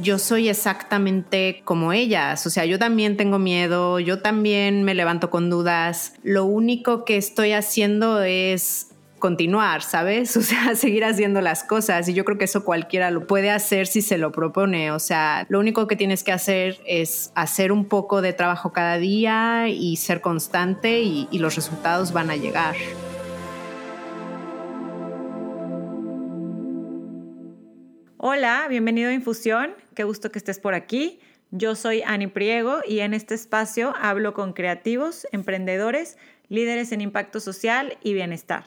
[0.00, 2.46] yo soy exactamente como ellas.
[2.46, 6.14] O sea, yo también tengo miedo, yo también me levanto con dudas.
[6.22, 8.88] Lo único que estoy haciendo es
[9.18, 10.36] continuar, ¿sabes?
[10.36, 12.08] O sea, seguir haciendo las cosas.
[12.08, 14.90] Y yo creo que eso cualquiera lo puede hacer si se lo propone.
[14.92, 18.98] O sea, lo único que tienes que hacer es hacer un poco de trabajo cada
[18.98, 22.74] día y ser constante y, los resultados van a llegar.
[28.16, 29.85] Hola, bienvenido a Infusión.
[29.96, 31.20] Qué gusto que estés por aquí.
[31.50, 36.18] Yo soy Ani Priego y en este espacio hablo con creativos, emprendedores,
[36.50, 38.66] líderes en impacto social y bienestar.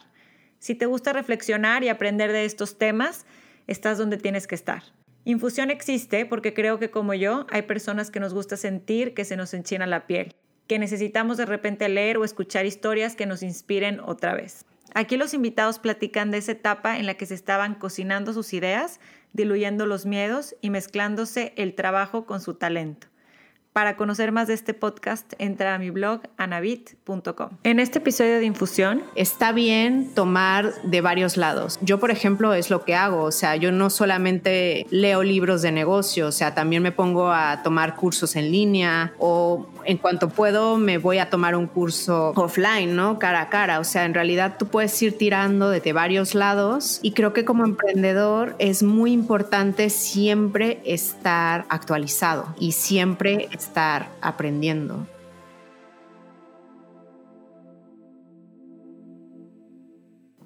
[0.58, 3.28] Si te gusta reflexionar y aprender de estos temas,
[3.68, 4.82] estás donde tienes que estar.
[5.24, 9.38] Infusión existe porque creo que como yo hay personas que nos gusta sentir que se
[9.38, 10.34] nos enchina la piel,
[10.66, 14.66] que necesitamos de repente leer o escuchar historias que nos inspiren otra vez.
[14.96, 19.00] Aquí los invitados platican de esa etapa en la que se estaban cocinando sus ideas,
[19.34, 23.09] diluyendo los miedos y mezclándose el trabajo con su talento.
[23.80, 27.52] Para conocer más de este podcast, entra a mi blog anabit.com.
[27.64, 31.80] En este episodio de Infusión, está bien tomar de varios lados.
[31.82, 33.24] Yo, por ejemplo, es lo que hago.
[33.24, 37.64] O sea, yo no solamente leo libros de negocio, o sea, también me pongo a
[37.64, 42.98] tomar cursos en línea o en cuanto puedo me voy a tomar un curso offline,
[42.98, 43.18] ¿no?
[43.18, 43.80] Cara a cara.
[43.80, 47.64] O sea, en realidad tú puedes ir tirando desde varios lados y creo que como
[47.64, 53.69] emprendedor es muy importante siempre estar actualizado y siempre estar
[54.22, 55.08] aprendiendo.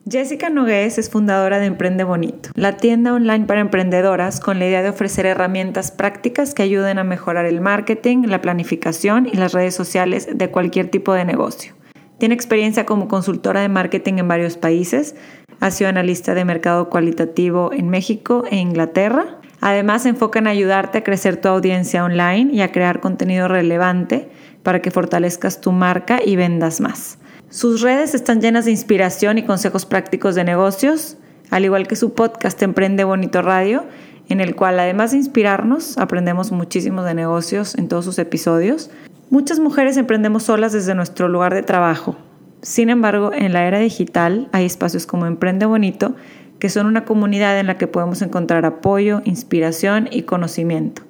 [0.09, 4.83] Jessica Nogués es fundadora de Emprende Bonito, la tienda online para emprendedoras con la idea
[4.83, 9.73] de ofrecer herramientas prácticas que ayuden a mejorar el marketing, la planificación y las redes
[9.73, 11.73] sociales de cualquier tipo de negocio.
[12.19, 15.15] Tiene experiencia como consultora de marketing en varios países,
[15.61, 19.39] ha sido analista de mercado cualitativo en México e Inglaterra.
[19.65, 24.29] Además, se enfoca en ayudarte a crecer tu audiencia online y a crear contenido relevante
[24.61, 27.17] para que fortalezcas tu marca y vendas más.
[27.49, 31.15] Sus redes están llenas de inspiración y consejos prácticos de negocios,
[31.49, 33.85] al igual que su podcast Emprende Bonito Radio,
[34.27, 38.91] en el cual además de inspirarnos, aprendemos muchísimo de negocios en todos sus episodios.
[39.29, 42.17] Muchas mujeres emprendemos solas desde nuestro lugar de trabajo.
[42.61, 46.15] Sin embargo, en la era digital hay espacios como Emprende Bonito,
[46.63, 51.01] que son una comunidad en la que podemos encontrar apoyo, inspiración y conocimiento.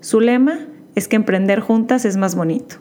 [0.00, 0.58] Su lema
[0.94, 2.76] es que emprender juntas es más bonito.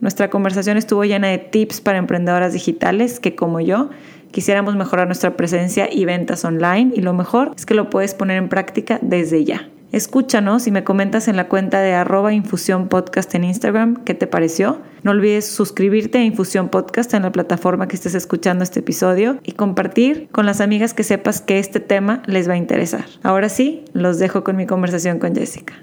[0.00, 3.88] Nuestra conversación estuvo llena de tips para emprendedoras digitales que, como yo,
[4.30, 8.36] quisiéramos mejorar nuestra presencia y ventas online y lo mejor es que lo puedes poner
[8.36, 9.70] en práctica desde ya.
[9.94, 14.26] Escúchanos y me comentas en la cuenta de arroba Infusión Podcast en Instagram qué te
[14.26, 14.82] pareció.
[15.04, 19.52] No olvides suscribirte a Infusión Podcast en la plataforma que estés escuchando este episodio y
[19.52, 23.04] compartir con las amigas que sepas que este tema les va a interesar.
[23.22, 25.74] Ahora sí, los dejo con mi conversación con Jessica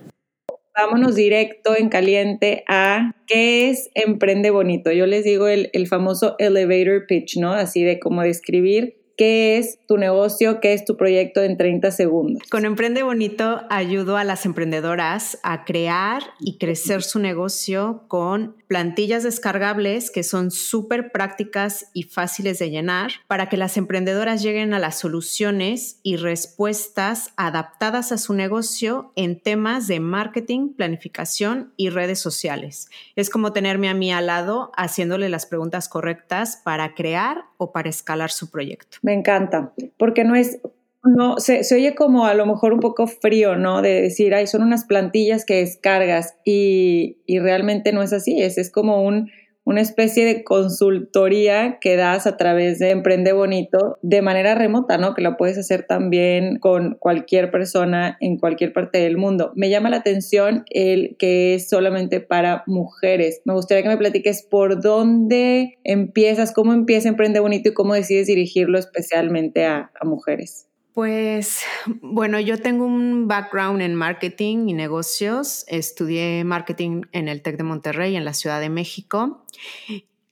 [0.73, 4.91] vámonos directo en caliente a qué es Emprende Bonito.
[4.91, 7.53] Yo les digo el, el famoso elevator pitch, ¿no?
[7.53, 12.41] Así de cómo describir qué es tu negocio, qué es tu proyecto en 30 segundos.
[12.49, 19.21] Con Emprende Bonito ayudo a las emprendedoras a crear y crecer su negocio con plantillas
[19.21, 24.79] descargables que son súper prácticas y fáciles de llenar para que las emprendedoras lleguen a
[24.79, 32.19] las soluciones y respuestas adaptadas a su negocio en temas de marketing, planificación y redes
[32.19, 32.89] sociales.
[33.15, 37.89] Es como tenerme a mí al lado haciéndole las preguntas correctas para crear o para
[37.89, 38.97] escalar su proyecto.
[39.03, 40.59] Me encanta, porque no es,
[41.03, 43.83] no, se, oye como a lo mejor un poco frío, ¿no?
[43.83, 48.57] De decir, ay, son unas plantillas que descargas y, y realmente no es así, es,
[48.57, 49.29] es como un,
[49.71, 55.13] una especie de consultoría que das a través de Emprende Bonito de manera remota, ¿no?
[55.13, 59.51] Que lo puedes hacer también con cualquier persona en cualquier parte del mundo.
[59.55, 63.41] Me llama la atención el que es solamente para mujeres.
[63.45, 68.27] Me gustaría que me platiques por dónde empiezas, cómo empieza Emprende Bonito y cómo decides
[68.27, 70.70] dirigirlo especialmente a, a mujeres.
[70.94, 71.62] Pues
[72.02, 75.64] bueno, yo tengo un background en marketing y negocios.
[75.67, 79.46] Estudié marketing en el TEC de Monterrey, en la Ciudad de México.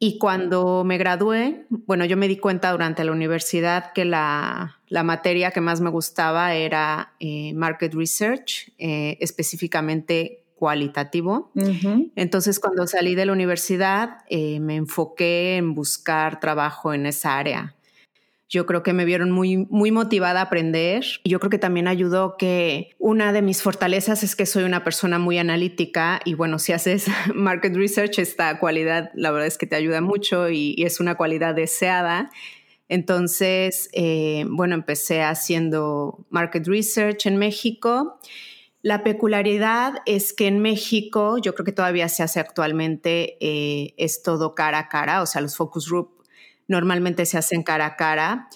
[0.02, 5.04] Y cuando me gradué, bueno, yo me di cuenta durante la universidad que la, la
[5.04, 11.52] materia que más me gustaba era eh, market research, eh, específicamente cualitativo.
[11.56, 12.12] Uh -huh.
[12.16, 17.76] Entonces, cuando salí de la universidad, eh, me enfoqué en buscar trabajo en esa área
[18.50, 21.06] yo creo que me vieron muy, muy motivada a aprender.
[21.24, 25.20] Yo creo que también ayudó que una de mis fortalezas es que soy una persona
[25.20, 27.06] muy analítica y bueno, si haces
[27.36, 31.16] market research, esta cualidad la verdad es que te ayuda mucho y, y es una
[31.16, 32.32] cualidad deseada.
[32.88, 38.20] Entonces, eh, bueno, empecé haciendo market research en México
[38.82, 44.24] La peculiaridad es que en México, yo creo que todavía se hace actualmente, eh, es
[44.24, 46.19] todo cara a cara, o sea, los focus group
[46.70, 48.48] normalmente se hacen cara a cara.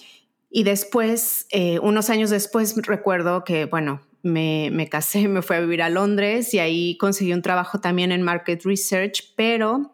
[0.48, 5.60] Y después, eh, unos años después, recuerdo que, bueno, me, me, casé, me fui a
[5.60, 9.92] vivir a Londres y ahí conseguí un trabajo también en Market Research, pero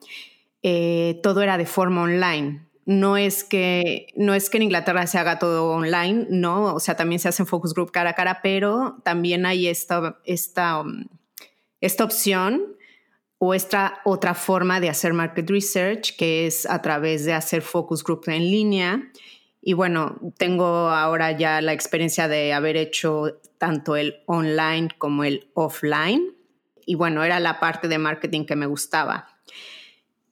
[0.63, 5.17] eh, todo era de forma online no es que no es que en Inglaterra se
[5.17, 8.97] haga todo online, no, o sea, también se hacen focus group cara a cara, pero
[9.05, 11.05] también hay esta, esta, um,
[11.81, 12.77] esta opción
[13.43, 18.05] o esta otra forma de hacer market research, que es a través de hacer focus
[18.05, 19.11] group en línea.
[19.63, 25.49] Y bueno, tengo ahora ya la experiencia de haber hecho tanto el online como el
[25.55, 26.35] offline.
[26.85, 29.29] Y bueno, era la parte de marketing que me gustaba.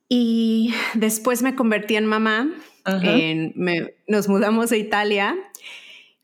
[0.06, 2.50] Y después me convertí en mamá.
[4.06, 5.34] nos mudamos a Italia.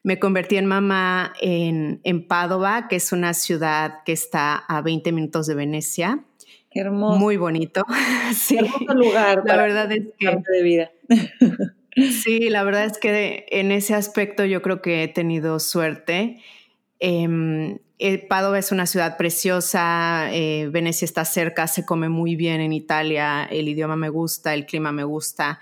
[0.03, 5.13] Me convertí en mamá en, en Padova, que es una ciudad que está a 20
[5.13, 6.23] minutos de Venecia.
[6.75, 7.19] Qué hermoso.
[7.19, 7.87] Muy bonito.
[8.35, 8.59] sí.
[8.59, 9.43] Hermoso lugar.
[9.47, 10.26] La verdad es que.
[10.26, 10.91] De vida.
[11.94, 16.41] sí, la verdad es que en ese aspecto yo creo que he tenido suerte.
[16.99, 22.73] Eh, Padova es una ciudad preciosa, eh, Venecia está cerca, se come muy bien en
[22.73, 25.61] Italia, el idioma me gusta, el clima me gusta.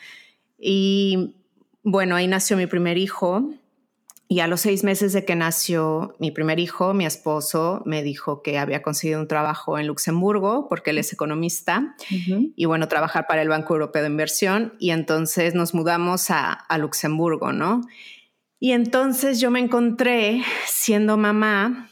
[0.58, 1.34] Y
[1.82, 3.50] bueno, ahí nació mi primer hijo.
[4.32, 8.40] Y a los seis meses de que nació mi primer hijo, mi esposo me dijo
[8.40, 13.42] que había conseguido un trabajo en Luxemburgo, porque él es economista, y bueno, trabajar para
[13.42, 14.72] el Banco Europeo de Inversión.
[14.78, 17.82] Y entonces nos mudamos a, a Luxemburgo, ¿no?
[18.58, 21.90] Y entonces yo me encontré siendo mamá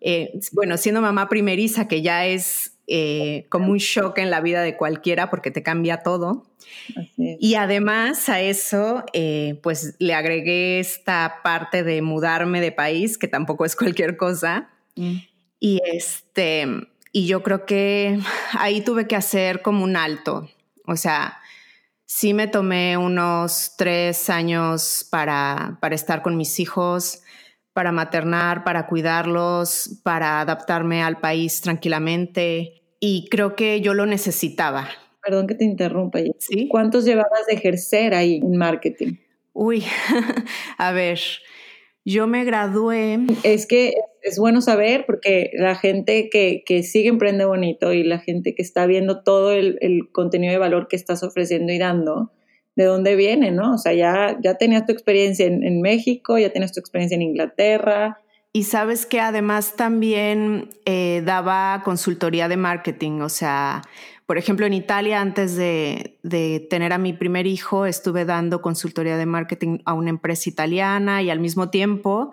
[0.00, 4.62] eh, bueno, siendo mamá primeriza, que ya es eh, como un shock en la vida
[4.62, 6.46] de cualquiera porque te cambia todo.
[7.16, 13.28] Y además a eso, eh, pues le agregué esta parte de mudarme de país, que
[13.28, 14.70] tampoco es cualquier cosa.
[14.94, 15.16] Mm.
[15.58, 16.66] Y este,
[17.12, 18.18] y yo creo que
[18.52, 20.48] ahí tuve que hacer como un alto.
[20.86, 21.40] O sea,
[22.04, 27.22] sí me tomé unos tres años para, para estar con mis hijos
[27.76, 34.88] para maternar, para cuidarlos, para adaptarme al país tranquilamente y creo que yo lo necesitaba.
[35.22, 36.20] Perdón que te interrumpa.
[36.38, 36.68] ¿Sí?
[36.70, 39.16] ¿Cuántos llevabas de ejercer ahí en marketing?
[39.52, 39.84] Uy,
[40.78, 41.20] a ver,
[42.02, 43.18] yo me gradué.
[43.42, 48.20] Es que es bueno saber porque la gente que, que sigue Emprende Bonito y la
[48.20, 52.32] gente que está viendo todo el, el contenido de valor que estás ofreciendo y dando,
[52.76, 53.74] de dónde viene, ¿no?
[53.74, 58.20] O sea, ya, ya tenías tu experiencia en, México, ya tenías tu experiencia en Inglaterra.
[58.52, 63.82] Y sabes que además también eh, daba consultoría de marketing, o sea,
[64.26, 66.18] por ejemplo, en Italia, antes de,
[66.68, 71.30] tener a mi primer hijo, estuve dando consultoría de marketing a una empresa italiana y
[71.30, 72.32] al mismo tiempo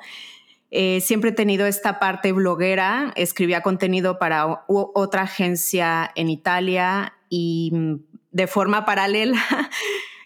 [0.72, 7.70] eh, siempre he tenido esta parte bloguera, escribía contenido para otra agencia en Italia y
[7.72, 7.96] mm,
[8.32, 9.40] de forma paralela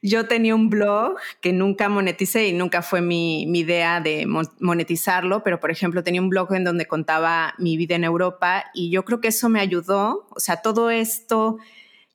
[0.01, 4.25] yo tenía un blog que nunca moneticé y nunca fue mi, idea de
[4.59, 8.91] monetizarlo, pero por ejemplo tenía un blog en donde contaba mi vida en Europa y
[8.91, 11.57] yo creo que eso me ayudó, o sea, todo esto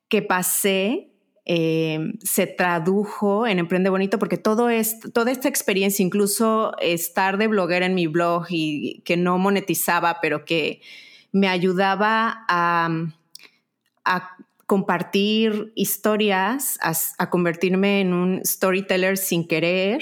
[0.07, 1.09] que pasé
[1.45, 7.47] eh, se tradujo en Emprende Bonito porque todo esto, toda esta experiencia, incluso estar de
[7.47, 10.81] bloguera en mi blog y que no monetizaba, pero que
[11.33, 12.89] me ayudaba a,
[14.05, 20.01] a compartir historias, a, convertirme en un storyteller sin querer.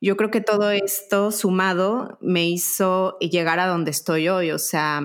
[0.00, 4.50] Yo creo que todo esto sumado me hizo llegar a donde estoy hoy.
[4.50, 5.02] O sea,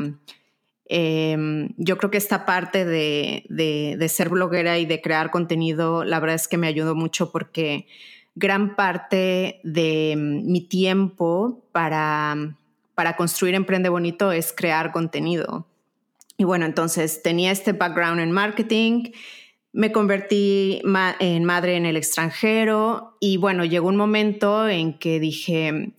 [0.85, 6.19] em, yo creo que esta parte de, de, ser bloguera y de crear contenido, la
[6.19, 7.87] verdad es que me ayudó mucho porque
[8.35, 12.55] gran parte de mi tiempo para,
[12.95, 15.67] para construir Emprende Bonito es crear contenido.
[16.37, 19.11] Y bueno, entonces tenía este background en marketing,
[19.73, 20.81] me convertí
[21.19, 25.93] en madre en el extranjero y bueno, llegó un momento en que dije,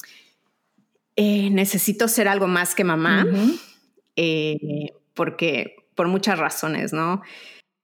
[1.17, 3.27] eh, necesito ser algo más que mamá,
[4.17, 7.23] eh, porque por muchas razones, ¿no?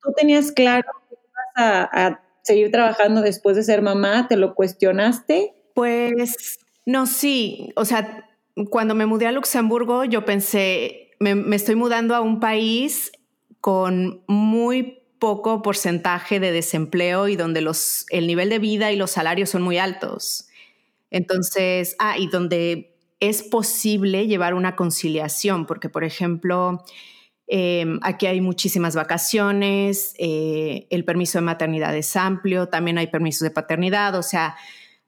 [0.00, 4.28] ¿Tú tenías claro que ibas a, a seguir trabajando después de ser mamá?
[4.28, 5.54] ¿Te lo cuestionaste?
[5.75, 8.30] Pues no, sí, o sea,
[8.70, 13.12] cuando me mudé a Luxemburgo yo pensé, me, estoy mudando a un país
[13.61, 19.12] con muy poco porcentaje de desempleo y donde los, el nivel de vida y los
[19.12, 20.49] salarios son muy altos.
[21.11, 26.85] Entonces, ah, y donde es posible llevar una conciliación, porque, por ejemplo,
[27.47, 33.42] em, aquí hay muchísimas vacaciones, eh, el permiso de maternidad es amplio, también hay permisos
[33.42, 34.56] de paternidad, o sea,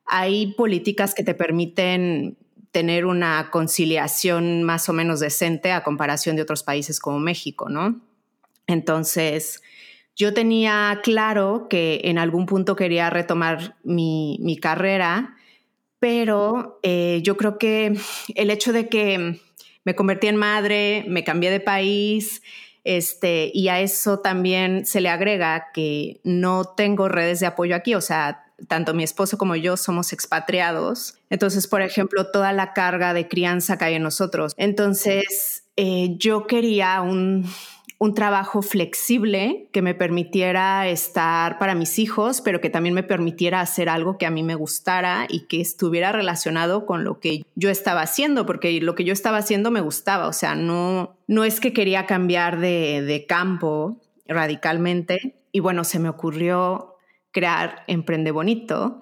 [0.07, 2.39] hay políticas que te permiten
[2.77, 8.03] tener una conciliación más o menos decente a comparación de otros países como México, ¿no?
[8.67, 9.63] Entonces,
[10.15, 15.37] yo tenía claro que en algún punto quería retomar mi, mi carrera,
[16.01, 17.97] pero eh, yo creo que
[18.35, 19.41] el hecho de que
[19.87, 22.43] me convertí en madre, me cambié de país,
[22.85, 27.95] este, y a eso también se le agrega que no tengo redes de apoyo aquí,
[27.95, 31.19] o sea, tanto mi esposo como yo somos expatriados.
[31.31, 34.55] Entonces, por ejemplo, toda la carga de crianza cae en nosotros.
[34.57, 37.45] Entonces, eh, yo quería un,
[37.99, 43.61] un trabajo flexible que me permitiera estar para mis hijos, pero que también me permitiera
[43.61, 47.71] hacer algo que a mí me gustara y que estuviera relacionado con lo que yo
[47.71, 51.61] estaba haciendo, porque lo que yo estaba haciendo me gustaba, o sea, no, no es
[51.61, 53.97] que quería cambiar de, de campo
[54.29, 55.35] radicalmente.
[55.53, 56.96] Y bueno, se me ocurrió
[57.37, 58.99] crear Emprende Bonito.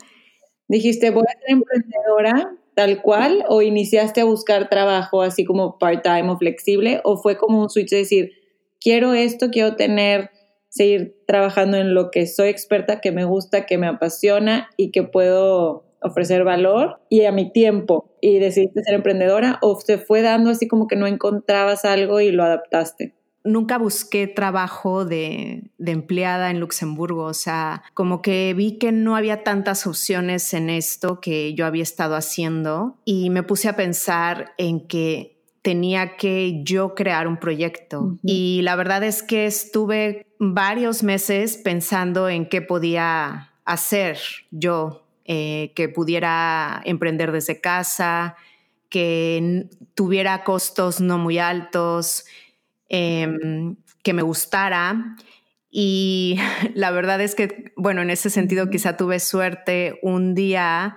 [0.66, 6.28] Dijiste, voy a ser emprendedora tal cual, o iniciaste a buscar trabajo así como part-time
[6.30, 8.32] o flexible, o fue como un switch de decir,
[8.80, 10.30] quiero esto, quiero tener,
[10.68, 15.04] seguir trabajando en lo que soy experta, que me gusta, que me apasiona y que
[15.04, 20.50] puedo ofrecer valor y a mi tiempo y decidiste ser emprendedora o se fue dando
[20.50, 23.14] así como que no encontrabas algo y lo adaptaste?
[23.44, 29.16] Nunca busqué trabajo de, de, empleada en Luxemburgo, o sea, como que vi que no
[29.16, 34.54] había tantas opciones en esto que yo había estado haciendo y me puse a pensar
[34.56, 35.34] en que
[35.64, 38.18] tenía que yo crear un proyecto.
[38.22, 44.18] Y la verdad es que estuve varios meses pensando en qué podía hacer
[44.50, 48.36] yo, eh, que pudiera emprender desde casa,
[48.90, 52.26] que tuviera costos no muy altos,
[52.94, 55.16] em, que me gustara.
[55.70, 56.38] Y
[56.74, 60.96] la verdad es que, bueno, en ese sentido quizá tuve suerte un día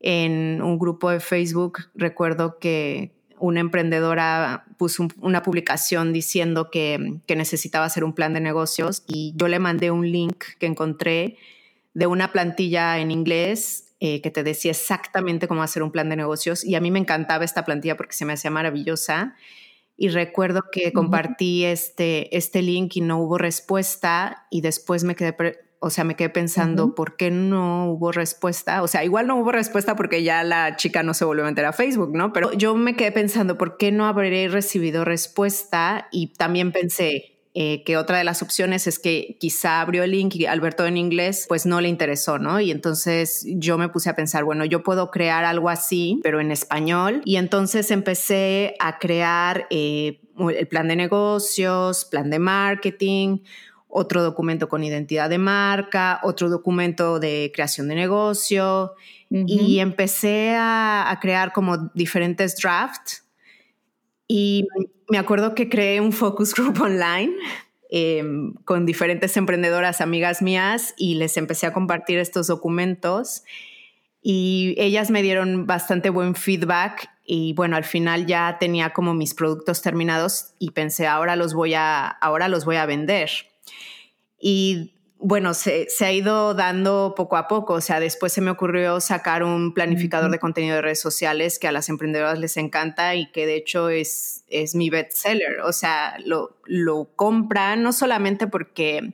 [0.00, 7.86] en un grupo de Facebook, recuerdo que una emprendedora puso una publicación diciendo que, necesitaba
[7.86, 11.36] hacer un plan de negocios y yo le mandé un link que encontré
[11.94, 16.16] de una plantilla en inglés eh, que te decía exactamente cómo hacer un plan de
[16.16, 16.64] negocios.
[16.64, 19.34] Y a mí me encantaba esta plantilla porque se me hacía maravillosa
[20.00, 25.36] y recuerdo que compartí este, este link y no hubo respuesta y después me quedé
[25.78, 28.82] o sea, me quedé pensando, ¿por qué no hubo respuesta?
[28.82, 31.66] O sea, igual no hubo respuesta porque ya la chica no se volvió a meter
[31.66, 32.32] a Facebook, ¿no?
[32.32, 36.08] Pero yo me quedé pensando, ¿por qué no habré recibido respuesta?
[36.10, 40.36] Y también pensé, eh, que otra de las opciones es que quizá abrió el link
[40.36, 42.60] y Alberto en inglés pues no le interesó, ¿no?
[42.60, 46.52] Y entonces yo me puse a pensar, bueno, yo puedo crear algo así, pero en
[46.52, 47.22] español.
[47.24, 50.20] Y entonces empecé a crear eh,
[50.56, 53.38] el plan de negocios, plan de marketing,
[53.88, 58.94] otro documento con identidad de marca, otro documento de creación de negocio
[59.30, 63.24] y empecé a, crear como diferentes drafts
[64.32, 64.68] y
[65.08, 67.32] me acuerdo que creé un focus group online
[67.90, 73.42] em, con diferentes emprendedoras amigas mías y les empecé a compartir estos documentos
[74.22, 79.34] y ellas me dieron bastante buen feedback y bueno, al final ya tenía como mis
[79.34, 83.30] productos terminados y pensé, ahora los voy a, ahora los voy a vender.
[84.40, 84.92] Y
[85.22, 87.74] bueno, se, ha ido dando poco a poco.
[87.74, 91.68] O sea, después se me ocurrió sacar un planificador de contenido de redes sociales que
[91.68, 95.60] a las emprendedoras les encanta y que de hecho es, es mi bestseller.
[95.60, 99.12] O sea, lo, lo compran no solamente porque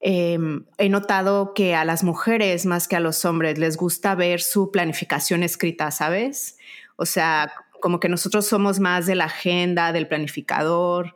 [0.00, 4.42] em, he notado que a las mujeres más que a los hombres les gusta ver
[4.42, 6.58] su planificación escrita, ¿sabes?
[6.96, 11.14] O sea, como que nosotros somos más de la agenda, del planificador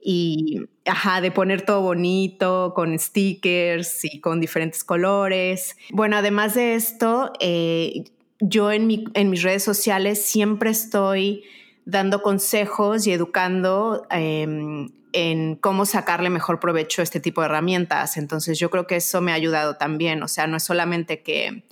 [0.00, 5.76] y, ajá, de poner todo bonito, con stickers y con diferentes colores.
[5.90, 8.04] Bueno, además de esto, eh,
[8.40, 11.42] yo en, mi, en mis redes sociales siempre estoy
[11.84, 18.16] dando consejos y educando em, en cómo sacarle mejor provecho a este tipo de herramientas.
[18.16, 20.22] Entonces yo creo que eso me ha ayudado también.
[20.22, 21.64] O sea, no es solamente que,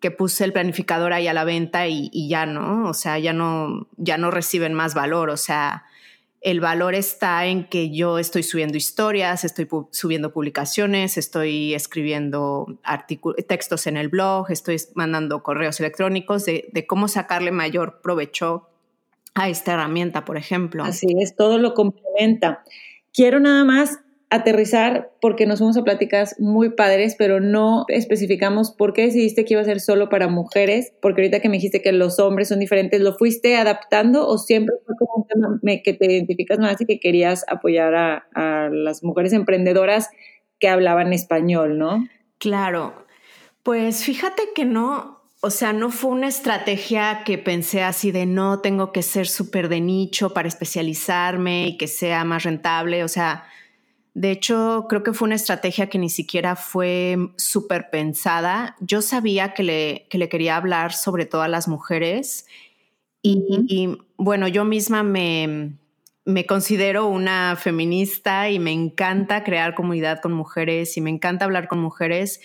[0.00, 3.32] que puse el planificador ahí a la venta y, y, ya no, o sea, ya
[3.32, 5.30] no, ya no reciben más valor.
[5.30, 5.84] O sea,
[6.40, 12.78] el valor está en que yo estoy subiendo historias, estoy subiendo publicaciones, estoy escribiendo
[13.46, 18.68] textos en el blog, estoy mandando correos electrónicos de, de, cómo sacarle mayor provecho
[19.34, 20.82] a esta herramienta, por ejemplo.
[20.82, 22.64] Así es, todo lo complementa.
[23.12, 23.98] Quiero nada más
[24.30, 29.54] aterrizar porque nos fuimos a pláticas muy padres, pero no especificamos por qué decidiste que
[29.54, 32.60] iba a ser solo para mujeres, porque ahorita que me dijiste que los hombres son
[32.60, 36.86] diferentes, ¿lo fuiste adaptando o siempre fue como un tema que te identificas más y
[36.86, 40.08] que querías apoyar a, a las mujeres emprendedoras
[40.60, 42.06] que hablaban español, ¿no?
[42.38, 42.94] Claro,
[43.64, 48.60] pues fíjate que no, o sea, no fue una estrategia que pensé así de no,
[48.60, 53.04] tengo que ser súper de nicho para especializarme y que sea más rentable.
[53.04, 53.44] O sea,
[54.14, 58.76] de hecho, creo que fue una estrategia que ni siquiera fue súper pensada.
[58.80, 62.46] Yo sabía que le, que le quería hablar sobre todo a las mujeres
[63.22, 65.74] y, bueno, yo misma me,
[66.24, 71.68] me considero una feminista y me encanta crear comunidad con mujeres y me encanta hablar
[71.68, 72.40] con mujeres.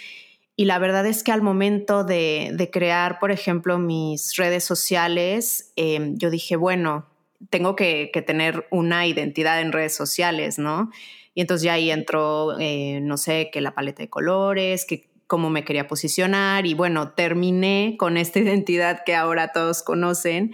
[0.58, 6.18] Y la verdad es que al momento de, crear, por ejemplo, mis redes sociales, em,
[6.18, 7.06] yo dije, bueno,
[7.50, 10.92] tengo que, tener una identidad en redes sociales, ¿no?
[11.36, 15.50] Y entonces ya ahí entró, eh, no sé, que la paleta de colores, que cómo
[15.50, 20.54] me quería posicionar y bueno, terminé con esta identidad que ahora todos conocen,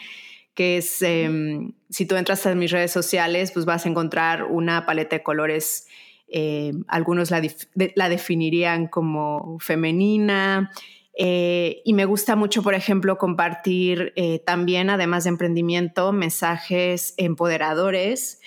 [0.54, 4.86] que es, em, si tú entras a mis redes sociales, pues vas a encontrar una
[4.86, 5.88] paleta de colores,
[6.28, 10.72] eh, algunos la, definirían como femenina.
[11.18, 18.40] Eh, y me gusta mucho, por ejemplo, compartir eh, también, además de emprendimiento, mensajes empoderadores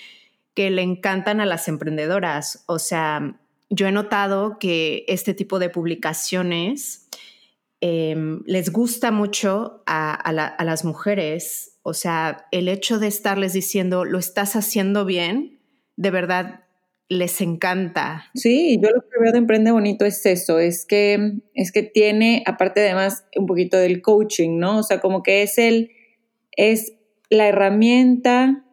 [0.55, 2.63] que le encantan a las emprendedoras.
[2.65, 7.07] O sea, yo he notado que este tipo de publicaciones
[7.81, 10.31] em, les gusta mucho a,
[10.63, 11.77] las mujeres.
[11.83, 15.59] O sea, el hecho de estarles diciendo, lo estás haciendo bien,
[15.97, 16.61] de verdad
[17.09, 18.31] les encanta.
[18.33, 22.43] Sí, yo lo que veo de Emprende Bonito es eso, es que, es que tiene,
[22.47, 24.79] aparte además, un poquito del coaching, ¿no?
[24.79, 25.91] O sea, como que es el,
[26.57, 26.93] es
[27.29, 28.65] la herramienta,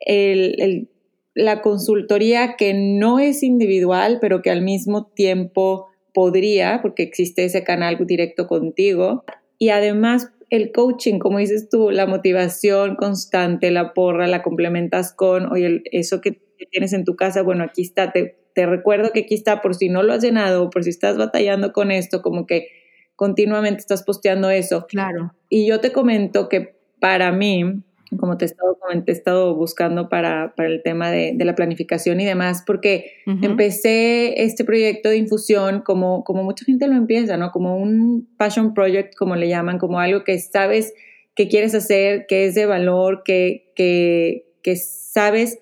[0.00, 0.91] el
[1.34, 7.64] la consultoría que no es individual, pero que al mismo tiempo podría, porque existe ese
[7.64, 9.24] canal directo contigo.
[9.58, 15.50] Y además el coaching, como dices tú, la motivación constante, la porra, la complementas con,
[15.50, 19.34] oye, eso que tienes en tu casa, bueno, aquí está, te, te recuerdo que aquí
[19.34, 22.68] está por si no lo has llenado, por si estás batallando con esto, como que
[23.16, 24.86] continuamente estás posteando eso.
[24.88, 25.34] Claro.
[25.48, 27.82] Y yo te comento que para mí,
[28.18, 32.20] como te he estado, he estado buscando para, para el tema de, de, la planificación
[32.20, 37.50] y demás, porque empecé este proyecto de infusión como, como mucha gente lo empieza, ¿no?
[37.50, 40.92] Como un passion project, como le llaman, como algo que sabes
[41.34, 45.58] que quieres hacer, que es de valor, que, que, que sabes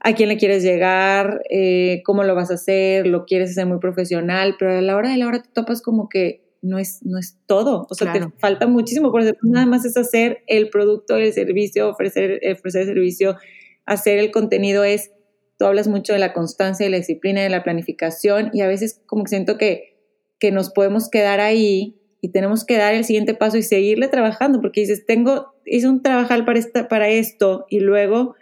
[0.00, 3.78] a quién le quieres llegar, eh, cómo lo vas a hacer, lo quieres hacer muy
[3.78, 7.18] profesional, pero a la hora de la hora te topas como que no es, no
[7.18, 11.16] es todo, o sea, te falta muchísimo, por eso nada más es hacer el producto,
[11.16, 13.36] el servicio, ofrecer, ofrecer el servicio,
[13.86, 15.12] hacer el contenido es,
[15.58, 19.00] tú hablas mucho de la constancia, de la disciplina, de la planificación y a veces
[19.06, 19.96] como que siento que,
[20.38, 24.60] que nos podemos quedar ahí y tenemos que dar el siguiente paso y seguirle trabajando,
[24.60, 28.34] porque dices, tengo, hice un trabajar para, esta, para esto y luego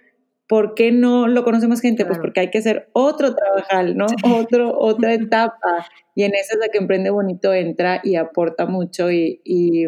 [0.49, 2.05] ¿Por qué no lo conoce más gente?
[2.05, 4.07] Pues porque hay que hacer otro trabajar, ¿no?
[4.23, 5.87] Otro, otra etapa.
[6.15, 9.87] Y en esa es la que Emprende Bonito entra y aporta mucho y, y,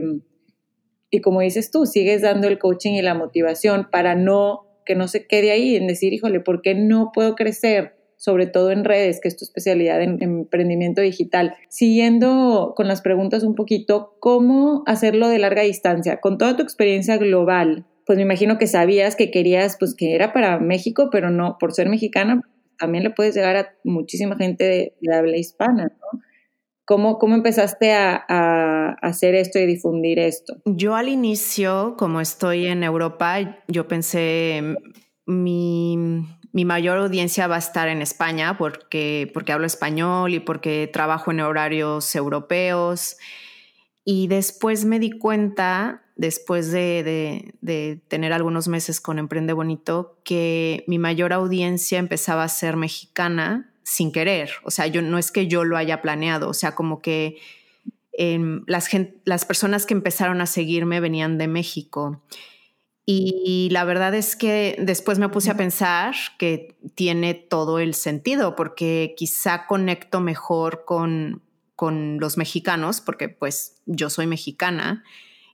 [1.11, 5.07] y, como dices tú, sigues dando el coaching y la motivación para no, que no
[5.07, 7.95] se quede ahí en decir, híjole, ¿por qué no puedo crecer?
[8.19, 11.55] sobre todo en redes, que es tu especialidad en, en emprendimiento digital.
[11.69, 16.21] Siguiendo con las preguntas un poquito, ¿cómo hacerlo de larga distancia?
[16.21, 20.33] Con toda tu experiencia global, pues me imagino que sabías que querías, pues que era
[20.33, 22.41] para México, pero no, por ser mexicana,
[22.79, 26.21] también le puedes llegar a muchísima gente de, habla hispana, ¿no?
[26.87, 30.55] ¿Cómo, ¿Cómo, empezaste a, a, hacer esto y difundir esto?
[30.65, 34.63] Yo al inicio, como estoy en Europa, yo pensé,
[35.27, 35.99] mi,
[36.55, 41.31] mi mayor audiencia va a estar en España porque, porque hablo español y porque trabajo
[41.31, 43.19] en horarios europeos.
[44.03, 47.55] Y después me di cuenta después de,
[48.09, 54.13] tener algunos meses con Emprende Bonito, que mi mayor audiencia empezaba a ser mexicana sin
[54.13, 54.51] querer.
[54.65, 57.39] O sea, yo no es que yo lo haya planeado, o sea, como que
[58.13, 58.91] em, las,
[59.25, 62.21] las personas que empezaron a seguirme venían de México.
[63.07, 68.55] Y la verdad es que después me puse a pensar que tiene todo el sentido,
[68.55, 71.43] porque quizá conecto mejor con,
[71.75, 75.05] con los mexicanos, porque pues yo soy mexicana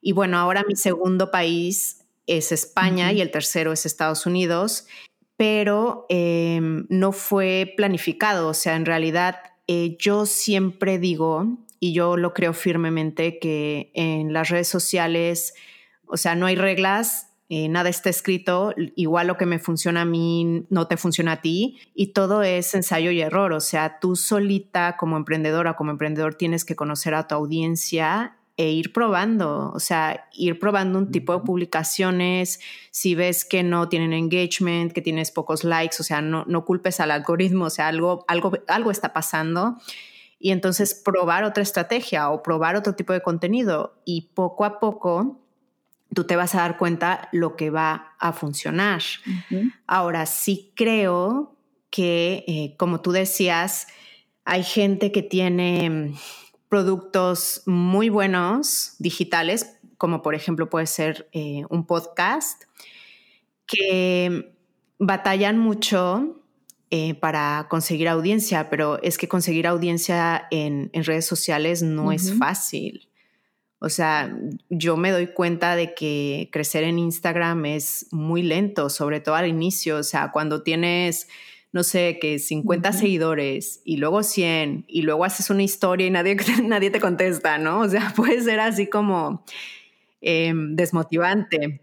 [0.04, 4.86] y bueno, ahora mi segundo país es España y el tercero es Estados Unidos,
[5.38, 8.48] pero em, no fue planificado.
[8.48, 9.36] O sea, en realidad
[9.66, 15.54] eh, yo siempre digo, y yo lo creo firmemente, que en las redes sociales,
[16.06, 20.06] o sea, no hay reglas, eh, nada está escrito, igual lo que me funciona a
[20.06, 24.16] mí no te funciona a ti y todo es ensayo y error, o sea, tú
[24.16, 29.80] solita como emprendedora, como emprendedor tienes que conocer a tu audiencia e ir probando, o
[29.80, 35.32] sea, ir probando un tipo de publicaciones, si ves que no tienen engagement, que tienes
[35.32, 39.12] pocos likes, o sea, no, no culpes al algoritmo, o sea, algo, algo, algo está
[39.12, 39.78] pasando.
[40.38, 45.40] y entonces probar otra estrategia o probar otro tipo de contenido y poco a poco
[46.14, 49.02] tú te vas a dar cuenta lo que va a funcionar.
[49.86, 51.56] Ahora sí creo
[51.90, 53.88] que, eh, como tú decías,
[54.44, 56.14] hay gente que tiene
[56.74, 62.64] productos muy buenos digitales, como por ejemplo puede ser eh, un podcast,
[63.64, 64.56] que
[64.98, 66.42] batallan mucho
[66.90, 73.08] eh, para conseguir audiencia, pero es que conseguir audiencia en, redes sociales no es fácil.
[73.78, 74.36] O sea,
[74.68, 79.46] yo me doy cuenta de que crecer en Instagram es muy lento, sobre todo al
[79.46, 79.98] inicio.
[79.98, 81.28] O sea, cuando tienes,
[81.74, 86.36] no sé, que 50 seguidores y luego 100 y luego haces una historia y nadie,
[86.62, 87.80] nadie te contesta, ¿no?
[87.80, 89.44] O sea, puede ser así como
[90.20, 91.80] em, desmotivante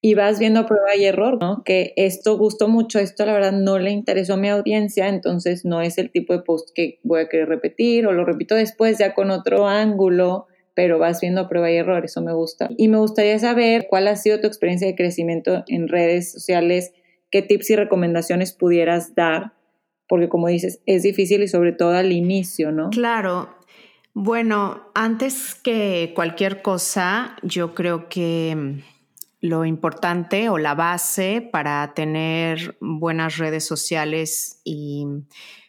[0.00, 1.62] y vas viendo prueba y error, ¿no?
[1.64, 5.82] Que esto gustó mucho, esto la verdad no le interesó a mi audiencia, entonces no
[5.82, 9.12] es el tipo de post que voy a querer repetir o lo repito después ya
[9.12, 12.70] con otro ángulo, pero vas viendo prueba y error, eso me gusta.
[12.78, 16.94] Y me gustaría saber cuál ha sido tu experiencia de crecimiento en redes sociales,
[17.34, 19.54] qué tips y recomendaciones pudieras dar,
[20.06, 22.90] porque como dices, es difícil y sobre todo al inicio, ¿no?
[22.90, 23.58] Claro.
[24.12, 28.84] Bueno, antes que cualquier cosa, yo creo que
[29.40, 35.04] lo importante o la base para tener buenas redes sociales y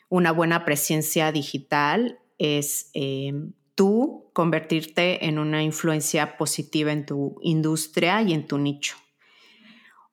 [0.07, 3.33] una buena presencia digital es eh,
[3.73, 8.97] tú convertirte en una influencia positiva en tu industria y en tu nicho.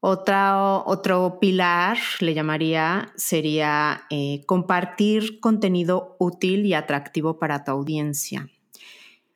[0.04, 8.48] Otro pilar, le llamaría, sería eh, compartir contenido útil y atractivo para tu audiencia.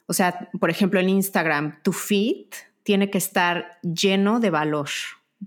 [0.07, 2.47] O sea, por ejemplo, en Instagram, tu feed
[2.83, 4.89] tiene que estar lleno de valor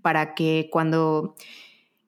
[0.02, 1.36] para que cuando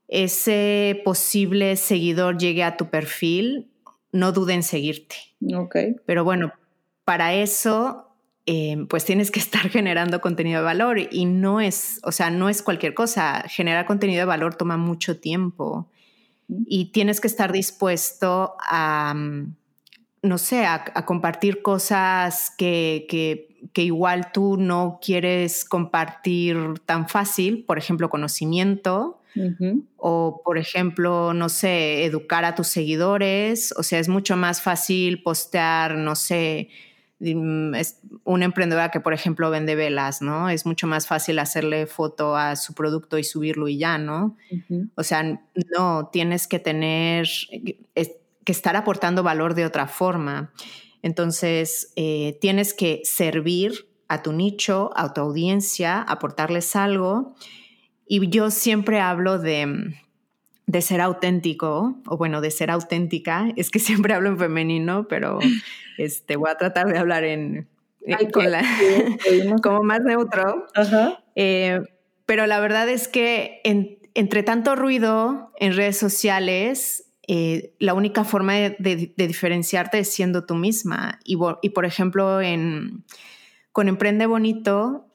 [0.08, 3.72] ese posible seguidor llegue a tu perfil,
[4.12, 5.16] no duden en seguirte.
[5.54, 5.76] Ok.
[6.06, 6.54] Pero bueno,
[7.06, 8.11] para eso,
[8.46, 12.50] eh, pues tienes que estar generando contenido de valor y no es, o sea, no
[12.50, 13.44] es cualquier cosa.
[13.48, 15.90] Generar contenido de valor toma mucho tiempo
[16.66, 19.14] y tienes que estar dispuesto a,
[20.22, 23.06] no sé, a, compartir cosas que,
[23.74, 29.18] que, igual tú no quieres compartir tan fácil, por ejemplo, conocimiento.
[29.96, 33.74] O, por ejemplo, no sé, educar a tus seguidores.
[33.78, 36.68] O sea, es mucho más fácil postear, no sé,
[37.22, 40.50] es una emprendedora que, por ejemplo, vende velas, ¿no?
[40.50, 44.38] Es mucho más fácil hacerle foto a su producto y subirlo y ya, ¿no?
[44.96, 45.40] O sea,
[45.78, 50.52] no, tienes que tener, que estar aportando valor de otra forma.
[51.04, 57.36] Entonces, eh, tienes que servir a tu nicho, a tu audiencia, aportarles algo.
[58.08, 59.96] Y yo siempre hablo de,
[60.72, 63.50] de ser auténtico, o bueno, de ser auténtica.
[63.58, 65.40] Es que siempre hablo en femenino, pero
[65.98, 67.68] este, voy a tratar de hablar en,
[69.64, 70.68] como más neutro.
[71.36, 71.82] Eh,
[72.26, 78.54] pero la verdad es que entre tanto ruido en redes sociales, eh, la única forma
[78.54, 81.20] de, diferenciarte es siendo tú misma.
[81.26, 81.36] Y,
[81.70, 83.04] por ejemplo, en,
[83.74, 85.11] con Emprende Bonito,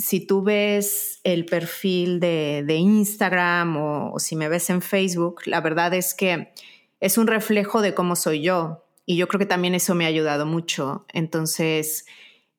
[0.00, 5.94] si tú ves el perfil de, Instagram o, si me ves en Facebook, la verdad
[5.94, 6.52] es que
[7.00, 8.84] es un reflejo de cómo soy yo.
[9.06, 11.06] Y yo creo que también eso me ha ayudado mucho.
[11.12, 12.06] Entonces,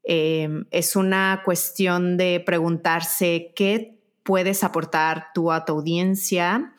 [0.04, 6.74] em, es una cuestión de preguntarse qué puedes aportar tú a tu audiencia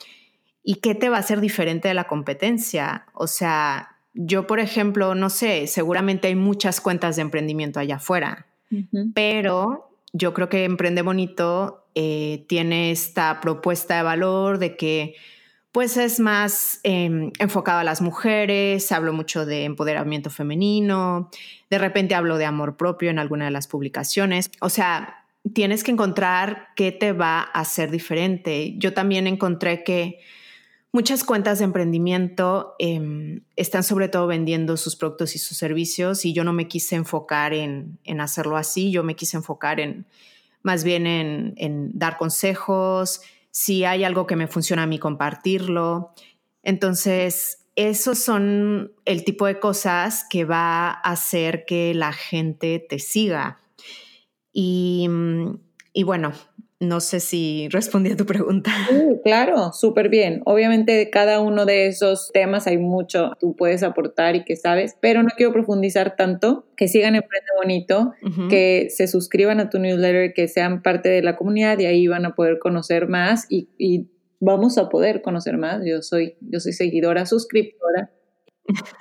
[0.64, 3.06] ¿Y qué te va a hacer diferente de la competencia?
[3.14, 8.46] O sea, yo, por ejemplo, no sé, seguramente hay muchas cuentas de emprendimiento allá afuera,
[9.14, 15.14] pero yo creo que Emprende Bonito eh, tiene esta propuesta de valor de que
[15.72, 21.30] pues es más em, enfocado a las mujeres, hablo mucho de empoderamiento femenino,
[21.70, 25.90] de repente hablo de amor propio en alguna de las publicaciones, o sea, tienes que
[25.90, 28.74] encontrar qué te va a hacer diferente.
[28.78, 30.20] Yo también encontré que
[30.94, 36.34] Muchas cuentas de emprendimiento em, están sobre todo vendiendo sus productos y sus servicios y
[36.34, 40.04] yo no me quise enfocar en, hacerlo así, yo me quise enfocar en
[40.62, 46.12] más bien en, dar consejos, si hay algo que me funciona a mí, compartirlo.
[46.62, 52.98] Entonces, esos son el tipo de cosas que va a hacer que la gente te
[52.98, 53.62] siga.
[54.52, 55.08] Y,
[55.94, 56.32] y bueno,
[56.82, 58.72] no sé si respondí a tu pregunta.
[59.24, 60.42] claro, súper bien.
[60.44, 64.96] Obviamente de cada uno de esos temas hay mucho tú puedes aportar y que sabes,
[65.00, 66.66] pero no quiero profundizar tanto.
[66.76, 68.12] Que sigan Emprende Bonito,
[68.50, 72.26] que se suscriban a tu newsletter, que sean parte de la comunidad y ahí van
[72.26, 74.08] a poder conocer más y,
[74.44, 75.82] vamos a poder conocer más.
[75.86, 78.10] Yo soy, yo soy seguidora, suscriptora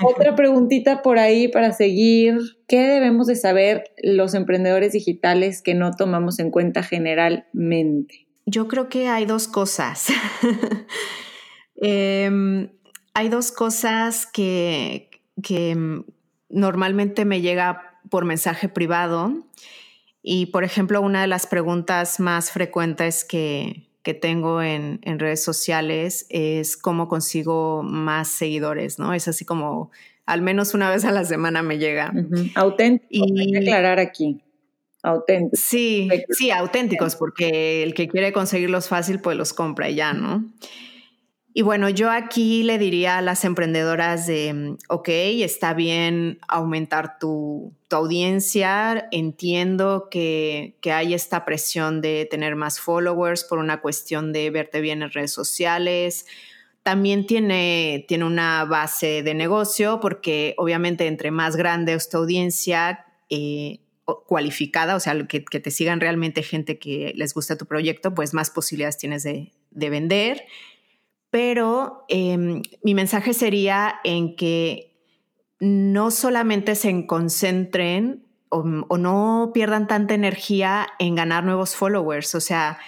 [0.04, 2.38] Otra preguntita por ahí para seguir.
[2.67, 8.28] ¿Qué debemos de saber los emprendedores digitales que no tomamos en cuenta generalmente?
[8.45, 10.08] Yo creo que hay dos cosas.
[11.84, 12.69] Em,
[13.15, 15.10] hay dos cosas que,
[15.41, 15.76] que
[16.47, 19.47] normalmente me llega por mensaje privado.
[20.21, 25.44] Y, por ejemplo, una de las preguntas más frecuentes que, que tengo en, en, redes
[25.44, 29.14] sociales es cómo consigo más seguidores, ¿no?
[29.14, 29.92] Es así como
[30.26, 32.14] al menos una vez a la semana me llega.
[32.56, 34.42] Auténtico, y, hay que aclarar aquí.
[35.04, 35.60] Auténticos.
[35.60, 40.46] Sí, sí, auténticos, porque el que quiere conseguirlos fácil, pues los compra y ya, ¿no?
[41.54, 47.74] Y bueno, yo aquí le diría a las emprendedoras de, ok, está bien aumentar tu,
[47.90, 54.80] audiencia, entiendo que, hay esta presión de tener más followers por una cuestión de verte
[54.80, 56.26] bien en redes sociales.
[56.84, 63.06] También tiene, tiene una base de negocio porque obviamente entre más grande es tu audiencia,
[63.30, 63.80] eh,
[64.26, 68.34] cualificada, o sea, que, que, te sigan realmente gente que les gusta tu proyecto, pues
[68.34, 70.46] más posibilidades tienes de, de vender
[71.32, 74.91] pero em, mi mensaje sería en que
[75.60, 82.36] no solamente se concentren o, no pierdan tanta energía en ganar nuevos followers.
[82.36, 82.80] O sea,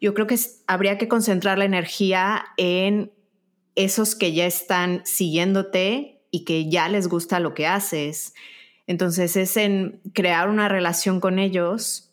[0.00, 0.36] yo creo que
[0.66, 3.12] habría que concentrar la energía en
[3.76, 8.34] esos que ya están siguiéndote y que ya les gusta lo que haces.
[8.88, 12.11] Entonces es en crear una relación con ellos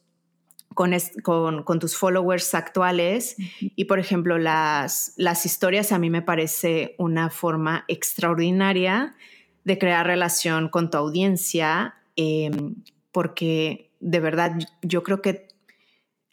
[0.73, 3.35] con, con, tus followers actuales.
[3.59, 9.15] Y por ejemplo, las, las historias a mí me parece una forma extraordinaria
[9.63, 12.75] de crear relación con tu audiencia, em,
[13.11, 15.47] porque de verdad yo creo que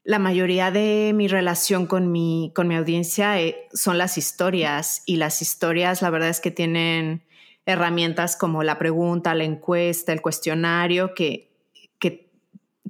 [0.05, 5.17] la mayoría de mi relación con mi, con mi audiencia eh, son las historias y
[5.17, 7.25] las historias la verdad es que tienen
[7.67, 11.46] herramientas como la pregunta, la encuesta, el cuestionario que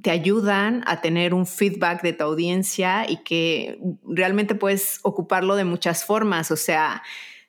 [0.01, 5.65] te ayudan a tener un feedback de tu audiencia y que realmente puedes ocuparlo de
[5.65, 7.03] muchas formas, o sea,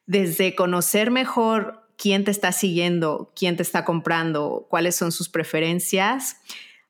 [0.07, 6.37] desde conocer mejor quién te está siguiendo, quién te está comprando, cuáles son sus preferencias,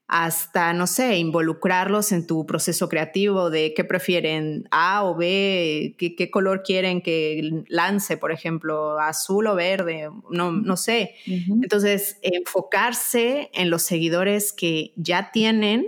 [0.09, 6.31] hasta, no sé, involucrarlos en tu proceso creativo de qué prefieren A o B, qué,
[6.31, 11.15] color quieren que lance, por ejemplo, azul o verde, no, no sé.
[11.27, 15.87] Entonces, enfocarse en los seguidores que ya tienen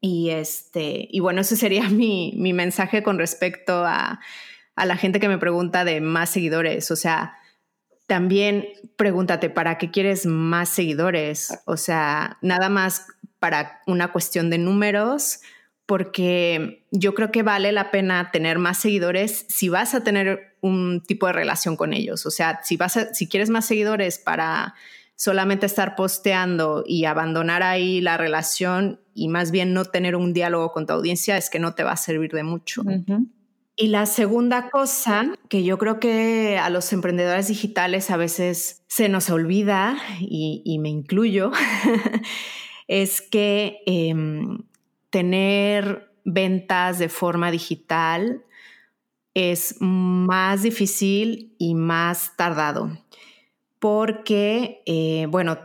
[0.00, 4.18] y, este, y bueno, ese sería mi, mi mensaje con respecto a,
[4.74, 6.90] a la gente que me pregunta de más seguidores.
[6.90, 7.36] O sea,
[8.10, 8.66] también
[8.96, 11.56] pregúntate, ¿para qué quieres más seguidores?
[11.64, 13.06] O sea, nada más
[13.40, 15.40] para una cuestión de números,
[15.86, 21.02] porque yo creo que vale la pena tener más seguidores si vas a tener un
[21.04, 22.26] tipo de relación con ellos.
[22.26, 24.74] O sea, si, vas si quieres más seguidores para
[25.16, 30.72] solamente estar posteando y abandonar ahí la relación y más bien no tener un diálogo
[30.72, 32.82] con tu audiencia, es que no te va a servir de mucho.
[33.76, 39.08] Y la segunda cosa que yo creo que a los emprendedores digitales a veces se
[39.08, 41.50] nos olvida, y, y me incluyo,
[42.90, 44.64] es que em,
[45.10, 48.44] tener ventas de forma digital
[49.32, 52.90] es más difícil y más tardado,
[53.78, 55.56] porque, eh, bueno,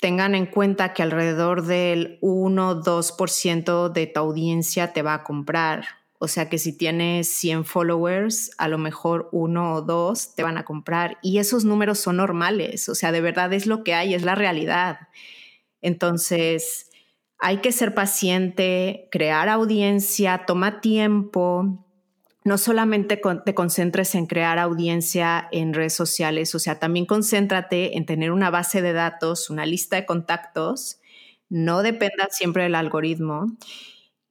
[0.00, 5.84] tengan en cuenta que alrededor del 1-2% de tu audiencia te va a comprar.
[6.18, 10.58] O sea que si tienes 100 followers, a lo mejor uno o dos te van
[10.58, 11.18] a comprar.
[11.22, 12.88] Y esos números son normales.
[12.88, 14.98] O sea, de verdad es lo que hay, es la realidad.
[15.82, 16.90] Entonces,
[17.38, 21.84] hay que ser paciente, crear audiencia, toma tiempo.
[22.44, 28.06] No solamente te concentres en crear audiencia en redes sociales, o sea, también concéntrate en
[28.06, 31.00] tener una base de datos, una lista de contactos.
[31.48, 33.46] No dependa siempre del algoritmo.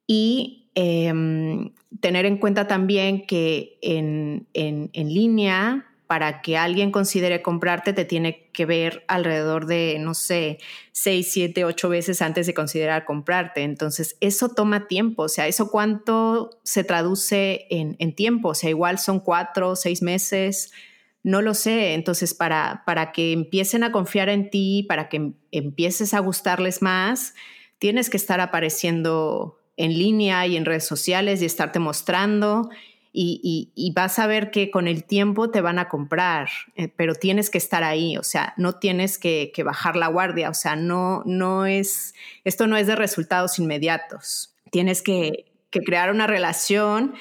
[0.07, 7.41] Y em, tener en cuenta también que en, en, en línea para que alguien considere
[7.41, 10.57] comprarte, te tiene que ver alrededor de, no sé,
[10.91, 13.63] seis, siete, ocho veces antes de considerar comprarte.
[13.63, 15.23] Entonces, eso toma tiempo.
[15.23, 18.49] O sea, ¿eso cuánto se traduce en, tiempo?
[18.49, 20.73] O sea, igual son cuatro, seis meses.
[21.23, 21.93] No lo sé.
[21.93, 26.81] Entonces, para, para que empiecen a confiar en ti, para que em, empieces a gustarles
[26.81, 27.35] más,
[27.77, 32.69] tienes que estar apareciendo en línea y en redes sociales y estarte mostrando
[33.13, 37.49] y, vas a ver que con el tiempo te van a comprar, eh, pero tienes
[37.49, 41.65] que estar ahí, o sea, no tienes que, bajar la guardia, o sea, no, no
[41.65, 45.45] es, esto no es de resultados inmediatos, tienes que,
[45.85, 47.13] crear una relación,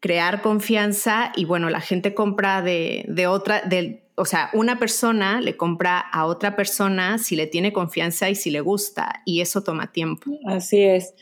[0.00, 5.58] crear confianza y bueno, la gente compra de, otra, de, o sea, una persona le
[5.58, 9.92] compra a otra persona si le tiene confianza y si le gusta, y eso toma
[9.92, 10.30] tiempo.
[10.46, 11.12] Así es.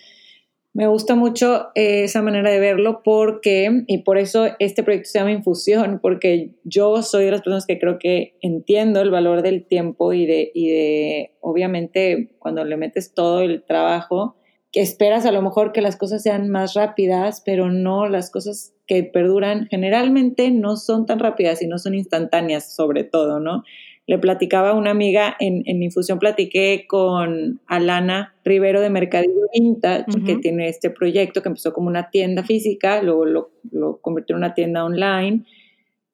[0.76, 5.18] Me gusta mucho eh, esa manera de verlo porque, y por eso este proyecto se
[5.18, 9.64] llama Infusión, porque yo soy de las personas que creo que entiendo el valor del
[9.64, 14.36] tiempo y de, y de obviamente, cuando le metes todo el trabajo,
[14.70, 18.74] que esperas a lo mejor que las cosas sean más rápidas, pero no, las cosas
[18.86, 23.62] que perduran generalmente no son tan rápidas y no son instantáneas, sobre todo, ¿no?
[24.06, 30.06] Le platicaba a una amiga, en, en Infusión platiqué con Alana Rivero de Mercadillo Vintage,
[30.24, 34.38] que tiene este proyecto que empezó como una tienda física, luego lo, lo convirtió en
[34.38, 35.44] una tienda online.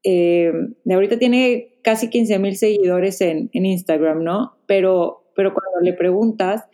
[0.04, 0.52] Eh,
[0.84, 4.56] de ahorita tiene casi 15 mil seguidores en, en, Instagram, ¿no?
[4.66, 6.64] Pero, pero cuando le preguntas,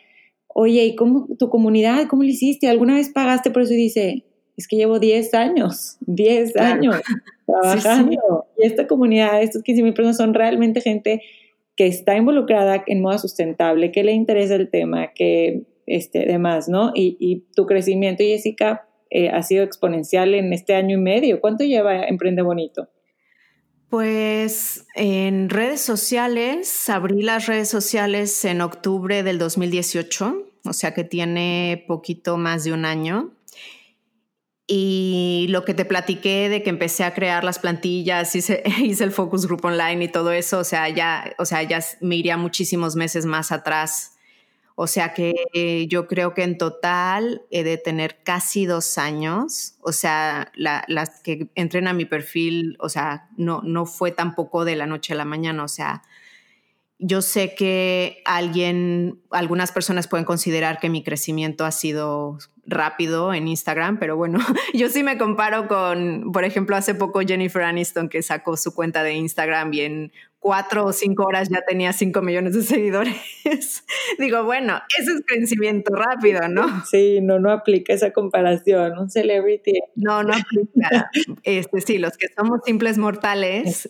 [0.46, 2.68] oye, ¿y cómo tu comunidad, cómo lo hiciste?
[2.68, 3.74] ¿Alguna vez pagaste por eso?
[3.74, 4.24] Y dice,
[4.58, 6.96] es que llevo 10 años, 10 años
[7.46, 8.46] trabajando.
[8.58, 11.22] Y esta comunidad, estos 15 mil personas son realmente gente
[11.76, 16.90] que está involucrada en moda sustentable, que le interesa el tema, que este, demás, ¿no?
[16.92, 21.40] Y, y tu crecimiento, Jessica, eh, ha sido exponencial en este año y medio.
[21.40, 22.88] ¿Cuánto lleva Emprende Bonito?
[23.88, 31.04] Pues en redes sociales, abrí las redes sociales en octubre del 2018, o sea que
[31.04, 33.37] tiene poquito más de un año.
[34.70, 39.12] Y lo que te platiqué de que empecé a crear las plantillas, hice, hice el
[39.12, 42.94] focus group online y todo eso, o sea, ya, o sea, ya me iría muchísimos
[42.94, 44.14] meses más atrás.
[44.80, 49.74] O sea que yo creo que en total he de tener casi dos años.
[49.80, 54.76] O sea, las que entren a mi perfil, o sea, no, no fue tampoco de
[54.76, 55.64] la noche a la mañana.
[55.64, 56.02] O sea,
[57.00, 63.48] yo sé que alguien, algunas personas pueden considerar que mi crecimiento ha sido rápido en
[63.48, 64.38] Instagram, pero bueno,
[64.74, 69.02] yo sí me comparo con, por ejemplo, hace poco Jennifer Aniston que sacó su cuenta
[69.02, 73.16] de Instagram y en cuatro o cinco horas ya tenía cinco millones de seguidores.
[74.18, 76.66] Digo, bueno, ese es crecimiento rápido, ¿no?
[76.88, 79.80] Sí, no, no aplica esa comparación, un celebrity.
[79.94, 81.10] No, no aplica.
[81.42, 83.88] Este, sí, los que somos simples mortales,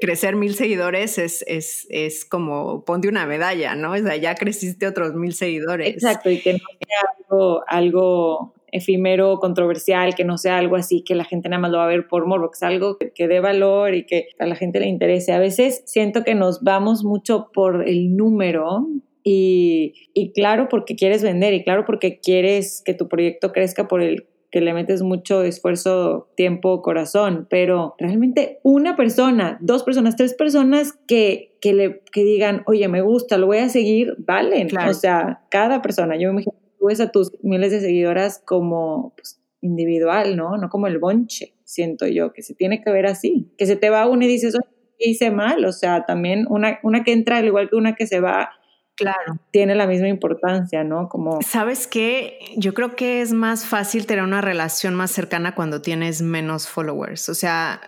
[0.00, 3.92] crecer mil seguidores es, es, es, como ponte una medalla, ¿no?
[3.92, 5.88] O sea, ya creciste otros mil seguidores.
[5.88, 11.14] Exacto, y que no sea algo, algo efímero, controversial, que no sea algo así que
[11.14, 13.40] la gente nada más lo va a ver por morbo, que es algo que, dé
[13.40, 15.32] valor y que a la gente le interese.
[15.32, 18.86] A veces siento que nos vamos mucho por el número
[19.22, 24.02] y, y claro porque quieres vender y claro porque quieres que tu proyecto crezca por
[24.02, 30.34] el que le metes mucho esfuerzo, tiempo, corazón, pero realmente una persona, dos personas, tres
[30.34, 34.68] personas que, que le que digan, oye, me gusta, lo voy a seguir, valen.
[34.88, 39.12] O sea, cada persona, yo me imagino tú ves a tus miles de seguidoras como
[39.16, 40.56] pues, individual, ¿no?
[40.56, 43.90] No como el bonche, siento yo, que se tiene que ver así, que se te
[43.90, 45.64] va una y dices, oye, hice mal?
[45.64, 48.50] O sea, también una, una que entra al igual que una que se va,
[48.98, 49.38] Claro.
[49.52, 51.08] Tiene la misma importancia, ¿no?
[51.08, 51.40] Como.
[51.40, 52.40] ¿Sabes qué?
[52.56, 57.28] Yo creo que es más fácil tener una relación más cercana cuando tienes menos followers.
[57.28, 57.80] O sea,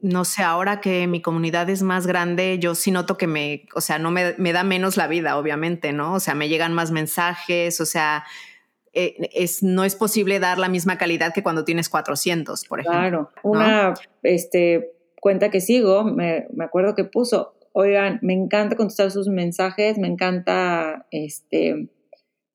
[0.00, 3.80] no sé, ahora que mi comunidad es más grande, yo sí noto que me, o
[3.80, 6.14] sea, no me, da menos la vida, obviamente, ¿no?
[6.14, 8.24] O sea, me llegan más mensajes, o sea,
[8.92, 13.00] eh, es, no es posible dar la misma calidad que cuando tienes 400, por ejemplo.
[13.00, 13.30] Claro.
[13.42, 19.28] Una este, cuenta que sigo, me, me acuerdo que puso, Oigan, me encanta contestar sus
[19.28, 21.90] mensajes, me encanta este,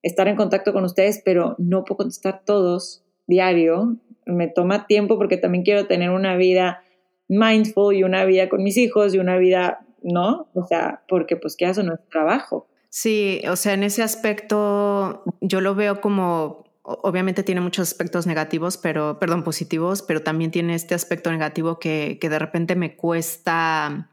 [0.02, 3.98] estar en contacto con ustedes, pero no puedo contestar todos diario.
[4.26, 6.82] Me toma tiempo porque también quiero tener una vida
[7.28, 10.48] mindful y una vida con mis hijos y una vida, ¿no?
[10.54, 12.66] O sea, porque pues qué hace nuestro trabajo.
[12.88, 18.76] Sí, o sea, en ese aspecto yo lo veo como obviamente tiene muchos aspectos negativos,
[18.76, 24.10] pero, perdón, positivos, pero también tiene este aspecto negativo que, que de repente me cuesta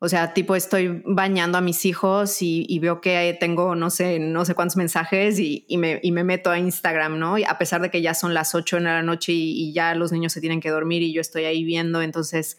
[0.00, 4.44] o sea, tipo estoy bañando a mis hijos y, veo que tengo, no sé, no
[4.44, 7.36] sé cuántos mensajes y, me, meto a Instagram, ¿no?
[7.48, 10.32] A pesar de que ya son las 8 de la noche y, ya los niños
[10.32, 12.58] se tienen que dormir y yo estoy ahí viendo, entonces,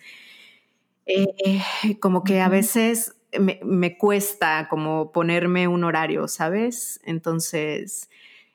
[1.06, 1.64] eh,
[2.02, 7.00] como que a veces me, cuesta como ponerme un horario, ¿sabes?
[7.06, 8.09] Entonces,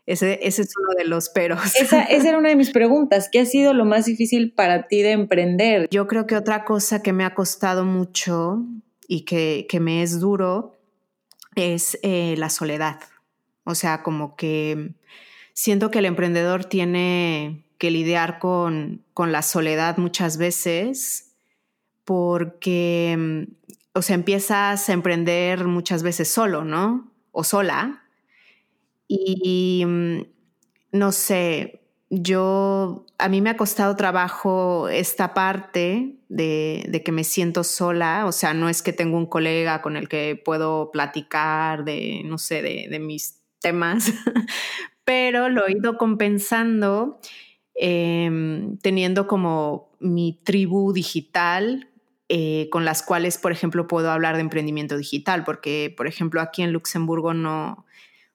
[0.07, 1.61] ese, ese, es uno de los peros.
[1.77, 3.29] Esa, esa, era una de mis preguntas.
[3.31, 5.89] ¿Qué ha sido lo más difícil para ti de emprender?
[5.91, 8.63] Yo creo que otra cosa que me ha costado mucho
[9.09, 10.77] y que, que me es duro
[11.55, 13.01] es eh, la soledad.
[13.65, 14.93] O sea, como que
[15.55, 21.31] siento que el emprendedor tiene que lidiar con, con la soledad muchas veces
[22.05, 23.49] porque,
[23.95, 27.11] o sea, empiezas a emprender muchas veces solo, ¿no?
[27.33, 28.04] O sola
[29.25, 30.23] y mm,
[30.93, 37.65] no sé, yo, a mí me ha costado trabajo esta parte de, que me siento
[37.65, 42.23] sola, o sea, no es que tengo un colega con el que puedo platicar de,
[42.25, 44.13] no sé, de, mis temas,
[45.05, 47.19] pero lo he ido compensando
[47.75, 51.89] em, teniendo como mi tribu digital
[52.29, 56.63] eh, con las cuales, por ejemplo, puedo hablar de emprendimiento digital, porque, por ejemplo, aquí
[56.63, 57.84] en Luxemburgo no,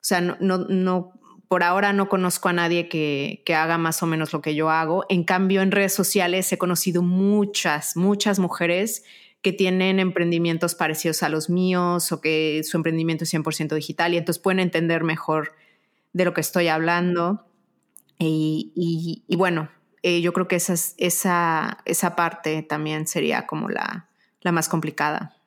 [0.02, 1.20] o sea, no, no
[1.50, 5.06] por ahora no conozco a nadie que, haga más o menos lo que yo hago.
[5.10, 9.04] En cambio, en redes sociales he conocido muchas, muchas mujeres
[9.41, 14.18] que tienen emprendimientos parecidos a los míos o que su emprendimiento es 100% digital y
[14.18, 15.56] entonces pueden entender mejor
[16.14, 17.47] de lo que estoy hablando.
[18.20, 19.70] Y, bueno,
[20.04, 24.08] eh, yo creo que esa, esa, esa parte también sería como la,
[24.41, 25.39] la más complicada.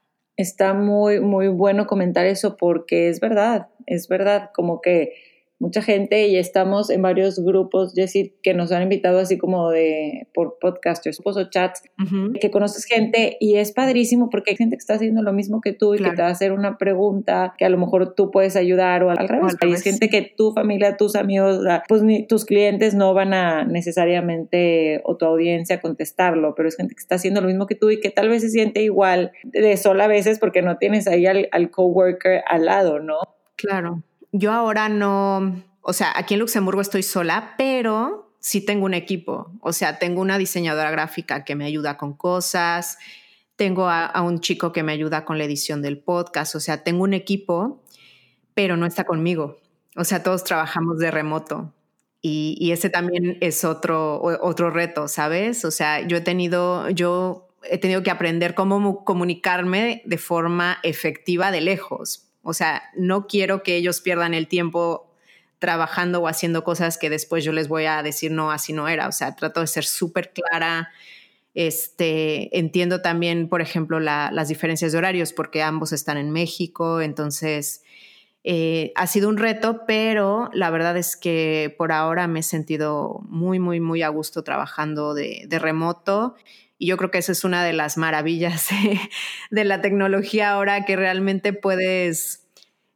[0.42, 5.12] Está muy, muy bueno comentar eso porque es verdad, es verdad, como que
[5.62, 10.26] mucha gente y estamos en varios grupos, Jessy, que nos han invitado así como de
[10.34, 11.84] por podcasters o chats,
[12.40, 15.72] que conoces gente y es padrísimo porque hay gente que está haciendo lo mismo que
[15.72, 18.56] tú y que te va a hacer una pregunta que a lo mejor tú puedes
[18.56, 19.56] ayudar o al, revés.
[19.60, 25.00] Hay gente que tu familia, tus amigos, pues ni tus clientes no van a necesariamente
[25.04, 28.00] o tu audiencia contestarlo, pero es gente que está haciendo lo mismo que tú y
[28.00, 31.48] que tal vez se siente igual de sola a veces porque no tienes ahí al,
[31.52, 33.18] al coworker al lado, ¿no?
[33.54, 34.02] Claro
[34.32, 39.52] yo ahora no, o sea, aquí en Luxemburgo estoy sola, pero sí tengo un equipo.
[39.60, 42.98] O sea, tengo una diseñadora gráfica que me ayuda con cosas,
[43.56, 47.04] tengo a, un chico que me ayuda con la edición del podcast, o sea, tengo
[47.04, 47.82] un equipo,
[48.54, 49.58] pero no está conmigo.
[49.96, 51.72] O sea, todos trabajamos de remoto.
[52.20, 55.64] Y, ese también es otro, otro reto, ¿sabes?
[55.64, 61.50] O sea, yo he tenido, yo he tenido que aprender cómo comunicarme de forma efectiva
[61.50, 65.12] de lejos, o sea, no quiero que ellos pierdan el tiempo
[65.58, 69.06] trabajando o haciendo cosas que después yo les voy a decir no, así no era.
[69.06, 70.90] O sea, trato de ser súper clara.
[71.54, 77.84] Este, entiendo también, por ejemplo, las diferencias de horarios porque ambos están en México, entonces
[78.42, 83.20] eh, ha sido un reto, pero la verdad es que por ahora me he sentido
[83.28, 86.34] muy, muy, muy a gusto trabajando de, de remoto
[86.82, 88.68] y yo creo que esa es una de las maravillas
[89.52, 92.44] de, la tecnología ahora que realmente puedes,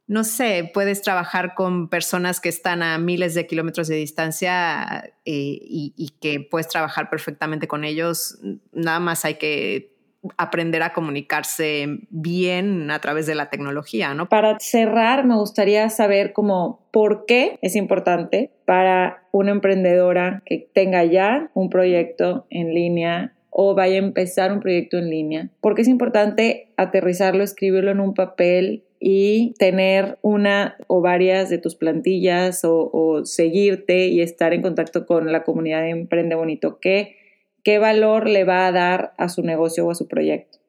[0.07, 5.57] no sé, puedes trabajar con personas que están a miles de kilómetros de distancia eh,
[5.61, 8.37] y, que puedes trabajar perfectamente con ellos.
[8.73, 9.95] Nada más hay que
[10.35, 14.27] aprender a comunicarse bien a través de la tecnología, ¿no?
[14.27, 21.05] Para cerrar, me gustaría saber cómo, por qué es importante para una emprendedora que tenga
[21.05, 25.87] ya un proyecto en línea o vaya a empezar un proyecto en línea, porque es
[25.87, 33.21] importante aterrizarlo, escribirlo en un papel y tener una o varias de tus plantillas o,
[33.25, 36.79] seguirte y estar en contacto con la comunidad de Emprende Bonito.
[36.79, 37.15] ¿Qué,
[37.63, 40.59] ¿Qué valor le va a dar a su negocio o a su proyecto?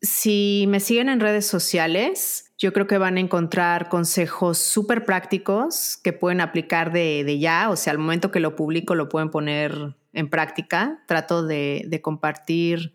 [0.00, 5.98] Si me siguen en redes sociales, yo creo que van a encontrar consejos súper prácticos
[6.02, 9.30] que pueden aplicar de, de, ya, o sea, al momento que lo publico lo pueden
[9.30, 12.92] poner en práctica, trato de, compartir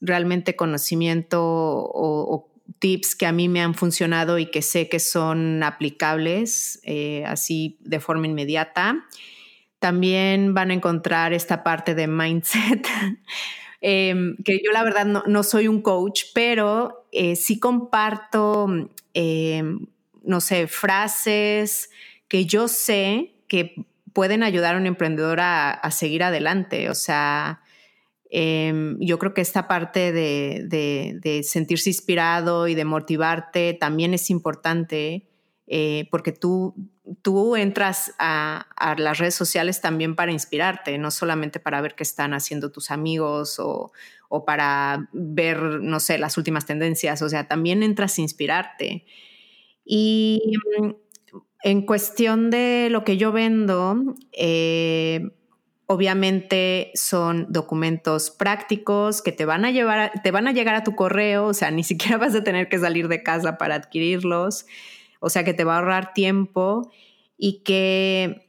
[0.00, 5.62] realmente conocimiento o, tips que a mí me han funcionado y que sé que son
[5.62, 9.06] aplicables eh, así de forma inmediata.
[9.78, 12.86] También van a encontrar esta parte de mindset,
[13.80, 18.66] em, que yo la verdad no, soy un coach, pero eh, sí comparto,
[19.14, 19.86] em,
[20.24, 21.88] no sé, frases
[22.26, 23.86] que yo sé que
[24.16, 26.88] pueden ayudar a un emprendedor a, seguir adelante.
[26.88, 27.60] O sea,
[28.30, 35.28] em, yo creo que esta parte de, sentirse inspirado y de motivarte también es importante
[35.66, 36.74] eh, porque tú,
[37.20, 38.64] tú entras a,
[38.96, 43.58] las redes sociales también para inspirarte, no solamente para ver qué están haciendo tus amigos
[43.58, 43.92] o,
[44.30, 47.20] o para ver, no sé, las últimas tendencias.
[47.20, 49.04] O sea, también entras a inspirarte.
[49.84, 50.40] Y
[51.62, 55.30] en cuestión de lo que yo vendo, eh,
[55.86, 60.94] obviamente son documentos prácticos que te van a llevar, te van a llegar a tu
[60.94, 64.66] correo, o sea, ni siquiera vas a tener que salir de casa para adquirirlos,
[65.20, 66.90] o sea, que te va a ahorrar tiempo
[67.38, 68.46] y que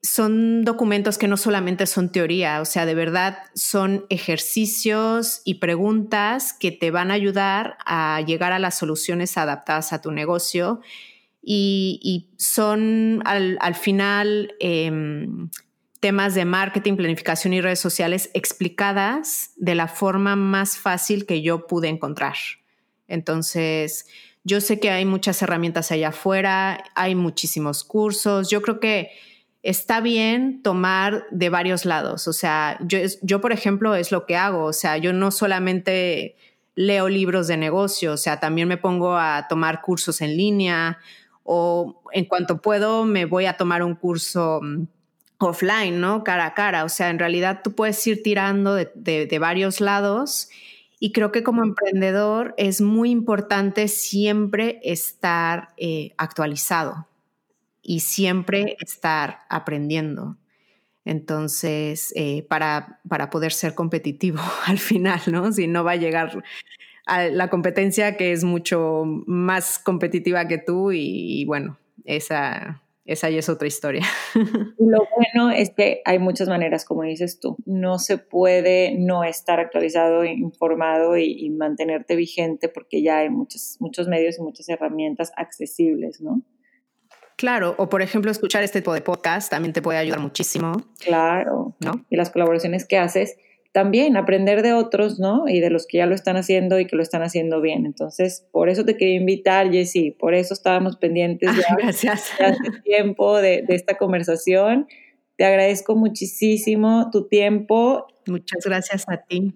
[0.00, 6.52] son documentos que no solamente son teoría, o sea, de verdad son ejercicios y preguntas
[6.52, 10.80] que te van a ayudar a llegar a las soluciones adaptadas a tu negocio
[11.42, 15.50] y, son al, final em,
[16.00, 21.66] temas de marketing, planificación y redes sociales explicadas de la forma más fácil que yo
[21.66, 22.36] pude encontrar.
[23.06, 24.06] Entonces,
[24.44, 28.50] yo sé que hay muchas herramientas allá afuera, hay muchísimos cursos.
[28.50, 29.10] Yo creo que
[29.62, 32.28] está bien tomar de varios lados.
[32.28, 34.64] O sea, yo, yo, por ejemplo, es lo que hago.
[34.64, 36.36] O sea, yo no solamente
[36.74, 40.98] leo libros de negocio, o sea, también me pongo a tomar cursos en línea
[41.50, 44.82] o en cuanto puedo me voy a tomar un curso mm,
[45.38, 46.22] offline, ¿no?
[46.22, 46.84] Cara a cara.
[46.84, 50.50] O sea, en realidad tú puedes ir tirando de, varios lados
[51.00, 57.08] y creo que como emprendedor es muy importante siempre estar eh, actualizado
[57.80, 60.36] y siempre estar aprendiendo.
[61.06, 65.50] Entonces, eh, para, para poder ser competitivo al final, ¿no?
[65.50, 66.44] Si no va a llegar
[67.08, 73.38] a la competencia que es mucho más competitiva que tú y, bueno, esa, esa ya
[73.38, 74.02] es otra historia.
[74.78, 77.56] Lo bueno es que hay muchas maneras, como dices tú.
[77.64, 84.06] No se puede no estar actualizado, informado y, mantenerte vigente porque ya hay muchos, muchos
[84.06, 86.42] medios y muchas herramientas accesibles, ¿no?
[87.36, 90.72] Claro, o por ejemplo, escuchar este tipo de podcast también te puede ayudar muchísimo.
[90.98, 92.04] Claro, ¿no?
[92.10, 93.36] Y las colaboraciones que haces
[93.72, 95.48] también aprender de otros, ¿no?
[95.48, 97.86] Y de los que ya lo están haciendo y que lo están haciendo bien.
[97.86, 102.32] Entonces, por eso te quería invitar, Jessy, por eso estábamos pendientes ya Gracias.
[102.38, 104.86] de hace tiempo de, de esta conversación.
[105.36, 108.06] Te agradezco muchísimo tu tiempo.
[108.26, 109.54] Muchas gracias a ti.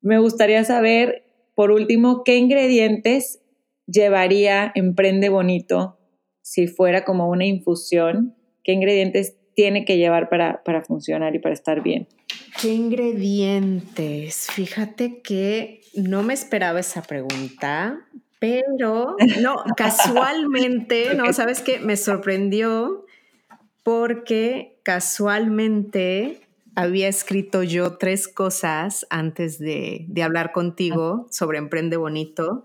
[0.00, 3.40] Me gustaría saber, por último, qué ingredientes
[3.86, 5.98] llevaría Emprende Bonito
[6.42, 11.52] si fuera como una infusión, qué ingredientes tiene que llevar para, para funcionar y para
[11.52, 12.08] estar bien.
[12.60, 14.48] ¿Qué ingredientes?
[14.52, 18.06] Fíjate que no me esperaba esa pregunta,
[18.38, 23.06] pero no, casualmente, no, sabes qué, me sorprendió
[23.82, 26.42] porque casualmente
[26.74, 32.64] había escrito yo tres cosas antes de, hablar contigo sobre Emprende Bonito.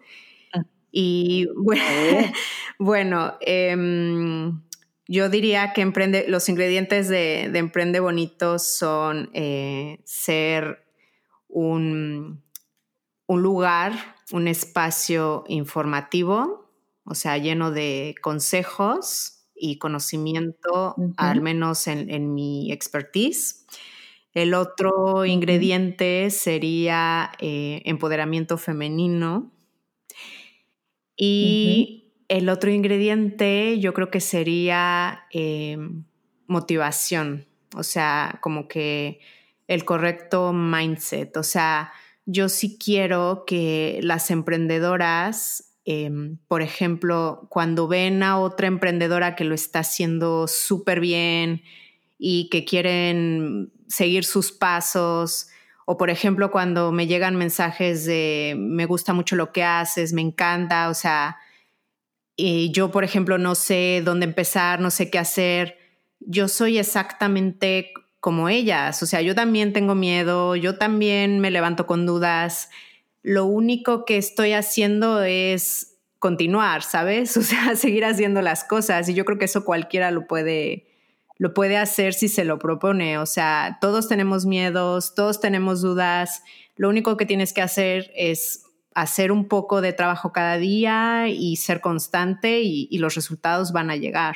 [0.54, 0.64] Ah.
[0.92, 2.34] Y bueno,
[2.80, 4.62] bueno em,
[5.08, 10.84] yo diría que emprende, los ingredientes de, Emprende Bonito son eh, ser
[11.48, 12.44] un,
[13.28, 13.94] un, lugar,
[14.32, 16.72] un espacio informativo,
[17.04, 23.66] o sea, lleno de consejos y conocimiento, al menos en, mi expertise.
[24.34, 29.52] El otro ingrediente sería eh, empoderamiento femenino.
[31.16, 36.06] Y el otro ingrediente yo creo que sería em,
[36.48, 37.46] motivación,
[37.76, 39.20] o sea, como que
[39.68, 41.92] el correcto mindset, o sea,
[42.26, 49.44] yo sí quiero que las emprendedoras, em, por ejemplo, cuando ven a otra emprendedora que
[49.44, 51.62] lo está haciendo súper bien
[52.18, 55.50] y que quieren seguir sus pasos,
[55.86, 60.22] o por ejemplo, cuando me llegan mensajes de me gusta mucho lo que haces, me
[60.22, 61.38] encanta, o sea,
[62.36, 65.78] y yo, por ejemplo, no sé dónde empezar, no sé qué hacer.
[66.20, 71.86] Yo soy exactamente como ellas, o sea, yo también tengo miedo, yo también me levanto
[71.86, 72.70] con dudas.
[73.22, 77.38] Lo único que estoy haciendo es continuar, ¿sabes?
[77.38, 80.88] O sea, seguir haciendo las cosas y yo creo que eso cualquiera lo puede
[81.38, 86.44] lo puede hacer si se lo propone, o sea, todos tenemos miedos, todos tenemos dudas.
[86.78, 88.65] Lo único que tienes que hacer es
[88.96, 93.98] hacer un poco de trabajo cada día y ser constante y, los resultados van a
[93.98, 94.36] llegar.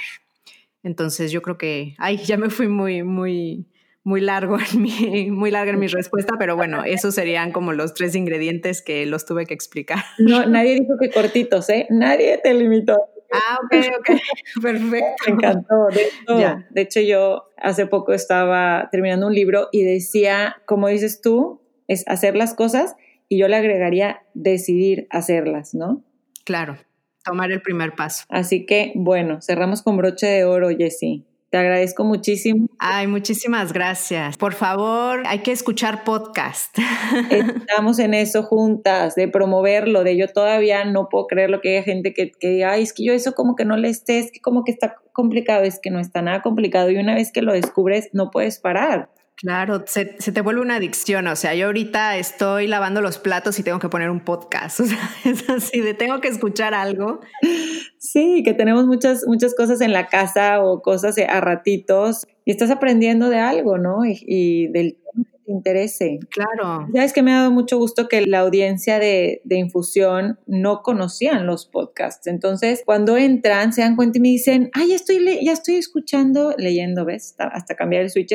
[0.84, 3.66] Entonces yo creo que, ay, ya me fui muy, muy,
[4.04, 7.94] muy largo en mi, muy larga en mi respuesta, pero bueno, esos serían como los
[7.94, 10.04] tres ingredientes que los tuve que explicar.
[10.20, 11.88] No, nadie dijo que cortitos, ¿eh?
[11.90, 12.98] Nadie te limitó.
[13.32, 14.20] Ah, ok, ok,
[14.62, 15.24] perfecto.
[15.26, 15.88] Me encantó.
[15.88, 21.22] De hecho, de hecho, yo hace poco estaba terminando un libro y decía, como dices
[21.22, 22.96] tú, es hacer las cosas
[23.30, 26.04] y yo le agregaría decidir hacerlas, ¿no?
[26.44, 26.78] Claro,
[27.24, 28.26] tomar el primer paso.
[28.28, 31.26] Así que, bueno, cerramos con broche de oro, Jessie.
[31.52, 32.68] Te agradezco muchísimo.
[32.78, 34.38] Ay, muchísimas gracias.
[34.38, 36.78] Por favor, hay que escuchar podcast.
[37.32, 41.84] Estamos en eso juntas, de promoverlo, de yo todavía no puedo creer lo que hay
[41.84, 44.32] gente que, que diga, ay, es que yo eso como que no le esté, es
[44.32, 47.42] que como que está complicado, es que no está nada complicado y una vez que
[47.42, 49.10] lo descubres no puedes parar.
[49.42, 51.28] Claro, se, te vuelve una adicción.
[51.28, 54.80] O sea, yo ahorita estoy lavando los platos y tengo que poner un podcast.
[54.82, 57.22] O sea, es así de tengo que escuchar algo.
[57.98, 62.70] Sí, que tenemos muchas, muchas cosas en la casa o cosas a ratitos y estás
[62.70, 64.00] aprendiendo de algo, ¿no?
[64.06, 66.20] Y, del tema que te interese.
[66.30, 66.88] Claro.
[66.94, 70.82] Ya es que me ha dado mucho gusto que la audiencia de, de infusión no
[70.82, 72.28] conocían los podcasts.
[72.28, 76.56] Entonces, cuando entran, se dan cuenta y me dicen, ay, ya estoy, ya estoy escuchando,
[76.58, 77.36] leyendo, ¿ves?
[77.38, 78.34] Hasta cambiar el switch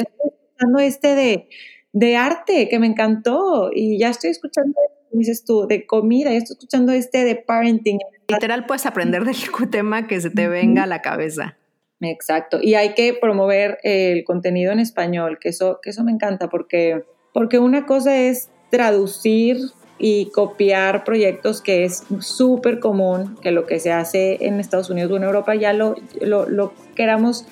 [0.55, 1.49] escuchando este de,
[1.93, 4.79] de arte que me encantó y ya estoy escuchando,
[5.13, 7.99] dices tú, de comida, ya estoy escuchando este de parenting.
[8.29, 9.37] Literal puedes aprender del
[9.71, 11.57] tema que se te venga a la cabeza.
[12.01, 12.59] Exacto.
[12.61, 17.05] Y hay que promover el contenido en español, que eso, que eso me encanta, porque,
[17.33, 19.59] porque una cosa es traducir
[19.99, 25.13] y copiar proyectos que es súper común, que lo que se hace en Estados Unidos
[25.13, 27.47] o en Europa ya lo, lo, lo queramos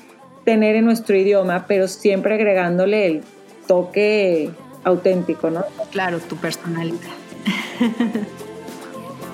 [0.45, 3.23] tener en nuestro idioma, pero siempre agregándole el
[3.67, 4.51] toque
[4.85, 5.65] auténtico, ¿no?
[5.91, 7.11] Claro, tu personalidad.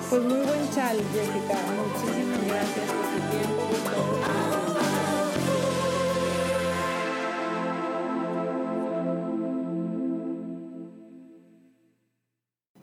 [0.09, 1.55] Pues muy buen chal, Jessica.
[1.77, 3.59] Muchísimas gracias por tu tiempo.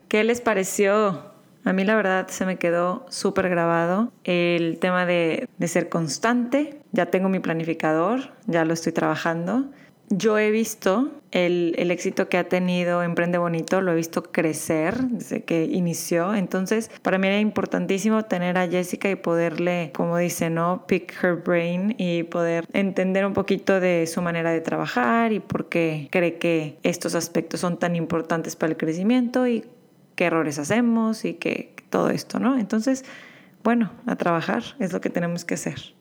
[0.08, 1.35] ¿Qué les pareció?
[1.66, 6.78] A mí la verdad se me quedó súper grabado el tema de, de, ser constante.
[6.92, 9.64] Ya tengo mi planificador, ya lo estoy trabajando.
[10.08, 14.96] Yo he visto el, el, éxito que ha tenido Emprende Bonito, lo he visto crecer
[14.96, 16.36] desde que inició.
[16.36, 20.84] Entonces, para mí era importantísimo tener a Jessica y poderle, como dice, ¿no?
[20.86, 25.68] Pick her brain y poder entender un poquito de su manera de trabajar y por
[25.68, 29.64] qué cree que estos aspectos son tan importantes para el crecimiento y
[30.16, 32.58] qué errores hacemos y que todo esto, ¿no?
[32.58, 33.04] Entonces,
[33.62, 35.94] bueno, a trabajar es lo que tenemos que hacer.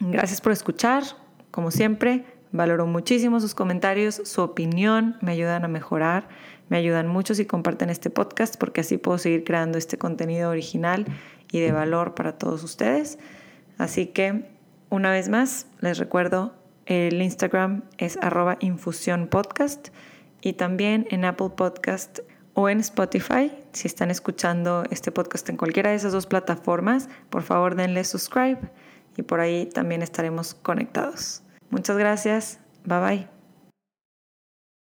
[0.00, 1.04] Gracias por escuchar,
[1.50, 6.28] como siempre, valoro muchísimo sus comentarios, su opinión, me ayudan a mejorar,
[6.68, 11.04] me ayudan mucho si comparten este podcast porque así puedo seguir creando este contenido original
[11.52, 13.18] y de valor para todos ustedes.
[13.76, 14.48] Así que,
[14.88, 16.54] una vez más, les recuerdo,
[16.86, 19.88] el Instagram es arroba infusión podcast
[20.40, 22.20] y también en Apple Podcast
[22.60, 23.52] o en Spotify.
[23.72, 28.60] Si están escuchando este podcast en cualquiera de esas dos plataformas, por favor denle subscribe
[29.16, 31.42] y por ahí también estaremos conectados.
[31.70, 32.58] Muchas gracias.
[32.84, 33.39] Bye bye.